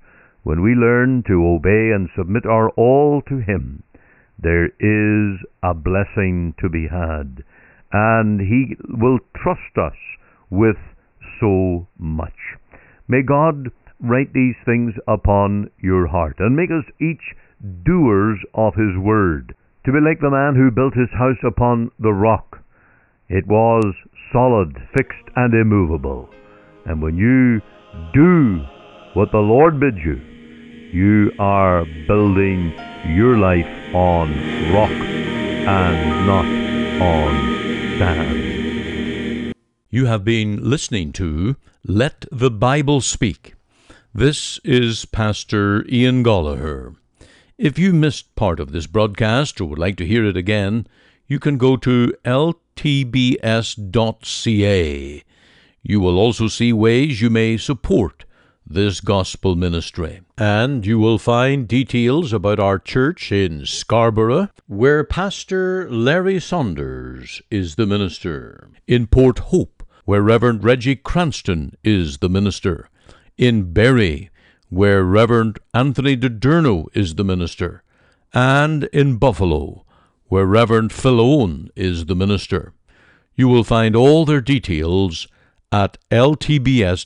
when 0.47 0.63
we 0.63 0.77
learn 0.79 1.25
to 1.27 1.45
obey 1.45 1.91
and 1.91 2.09
submit 2.17 2.47
our 2.47 2.71
all 2.79 3.21
to 3.27 3.39
Him, 3.39 3.83
there 4.39 4.67
is 4.79 5.41
a 5.61 5.75
blessing 5.75 6.55
to 6.61 6.69
be 6.69 6.87
had. 6.87 7.43
And 7.91 8.41
He 8.41 8.77
will 8.89 9.19
trust 9.35 9.77
us 9.77 9.99
with 10.49 10.77
so 11.41 11.89
much. 11.99 12.39
May 13.09 13.23
God 13.27 13.73
write 13.99 14.33
these 14.33 14.55
things 14.65 14.95
upon 15.09 15.69
your 15.83 16.07
heart 16.07 16.37
and 16.39 16.55
make 16.55 16.71
us 16.71 16.87
each 17.01 17.35
doers 17.85 18.39
of 18.55 18.75
His 18.75 18.97
word, 18.97 19.53
to 19.85 19.91
be 19.91 19.99
like 19.99 20.21
the 20.21 20.31
man 20.31 20.55
who 20.55 20.71
built 20.71 20.95
his 20.95 21.11
house 21.19 21.43
upon 21.43 21.91
the 21.99 22.13
rock 22.13 22.63
it 23.29 23.45
was 23.49 23.83
solid, 24.33 24.77
fixed, 24.97 25.27
and 25.35 25.53
immovable. 25.53 26.29
And 26.85 27.03
when 27.03 27.17
you 27.17 27.61
do 28.15 28.61
what 29.15 29.33
the 29.33 29.39
Lord 29.39 29.81
bids 29.81 29.99
you, 30.05 30.36
you 30.97 31.31
are 31.39 31.85
building 32.07 32.73
your 33.07 33.37
life 33.37 33.69
on 33.95 34.31
rock 34.73 34.91
and 34.91 36.27
not 36.27 36.47
on 37.03 37.99
sand. 37.99 39.53
You 39.91 40.07
have 40.07 40.25
been 40.25 40.71
listening 40.71 41.13
to 41.13 41.57
Let 41.85 42.25
the 42.33 42.51
Bible 42.51 43.03
Speak. 43.03 43.57
This 44.15 44.59
is 44.65 45.05
Pastor 45.05 45.85
Ian 45.87 46.25
Goligher. 46.25 46.97
If 47.59 47.79
you 47.79 47.93
missed 47.93 48.35
part 48.35 48.59
of 48.59 48.73
this 48.73 48.87
broadcast 48.87 49.61
or 49.61 49.67
would 49.67 49.79
like 49.79 49.99
to 49.99 50.07
hear 50.07 50.25
it 50.25 50.39
again, 50.39 50.87
you 51.27 51.39
can 51.39 51.59
go 51.59 51.77
to 51.77 52.15
ltbs.ca. 52.25 53.45
You 55.83 56.01
will 56.01 56.19
also 56.19 56.49
see 56.49 56.73
ways 56.73 57.21
you 57.21 57.29
may 57.29 57.59
support 57.59 58.25
this 58.67 59.01
gospel 59.01 59.55
ministry. 59.55 60.21
And 60.37 60.85
you 60.85 60.99
will 60.99 61.19
find 61.19 61.69
details 61.69 62.33
about 62.33 62.59
our 62.59 62.79
church 62.79 63.31
in 63.31 63.65
Scarborough, 63.65 64.49
where 64.67 65.05
Pastor 65.05 65.89
Larry 65.89 66.41
Saunders 66.41 67.41
is 67.51 67.77
the 67.77 67.87
minister, 67.87 68.69
in 68.87 69.07
Port 69.07 69.39
Hope, 69.39 69.85
where 70.05 70.23
Reverend 70.23 70.65
Reggie 70.65 70.97
Cranston 70.97 71.77
is 71.85 72.19
the 72.19 72.29
minister, 72.29 72.89
in 73.39 73.73
Barrie, 73.73 74.31
where 74.69 75.05
Reverend 75.05 75.59
Anthony 75.73 76.17
DiDurno 76.17 76.87
is 76.93 77.15
the 77.15 77.25
minister, 77.25 77.85
and 78.35 78.85
in 78.85 79.17
Buffalo, 79.17 79.85
where 80.27 80.45
Reverend 80.45 80.93
Phil 80.93 81.69
is 81.77 82.07
the 82.07 82.17
minister. 82.17 82.73
You 83.37 83.49
will 83.49 83.65
find 83.65 83.95
all 83.95 84.25
their 84.25 84.41
details 84.41 85.29
at 85.71 85.99
ltbs.ca. 86.11 87.05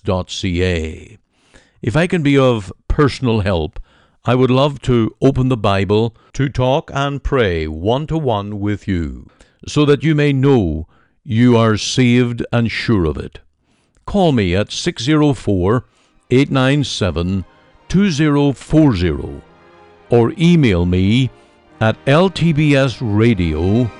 If 1.82 1.96
I 1.96 2.06
can 2.06 2.22
be 2.22 2.36
of 2.36 2.72
personal 2.88 3.40
help, 3.40 3.80
I 4.24 4.34
would 4.34 4.50
love 4.50 4.82
to 4.82 5.14
open 5.22 5.48
the 5.48 5.56
Bible 5.56 6.14
to 6.34 6.50
talk 6.50 6.90
and 6.92 7.22
pray 7.22 7.66
one 7.66 8.06
to 8.08 8.18
one 8.18 8.60
with 8.60 8.86
you, 8.86 9.26
so 9.66 9.86
that 9.86 10.04
you 10.04 10.14
may 10.14 10.32
know 10.32 10.86
you 11.24 11.56
are 11.56 11.78
saved 11.78 12.44
and 12.52 12.70
sure 12.70 13.06
of 13.06 13.16
it. 13.16 13.40
Call 14.04 14.32
me 14.32 14.54
at 14.54 14.70
604 14.70 15.86
897 16.30 17.44
2040 17.88 19.42
or 20.10 20.34
email 20.38 20.84
me 20.84 21.30
at 21.80 21.96
ltbsradio 22.04 23.90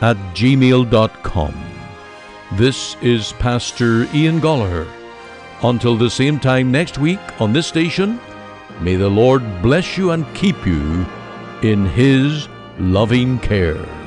at 0.00 0.16
gmail.com. 0.34 1.54
This 2.52 2.96
is 3.02 3.32
Pastor 3.34 4.04
Ian 4.14 4.40
Goligher. 4.40 4.86
Until 5.62 5.96
the 5.96 6.10
same 6.10 6.38
time 6.38 6.70
next 6.70 6.98
week 6.98 7.18
on 7.40 7.52
this 7.52 7.66
station, 7.66 8.20
may 8.80 8.96
the 8.96 9.08
Lord 9.08 9.42
bless 9.62 9.96
you 9.96 10.10
and 10.10 10.26
keep 10.34 10.66
you 10.66 11.06
in 11.62 11.86
His 11.86 12.48
loving 12.78 13.38
care. 13.38 14.05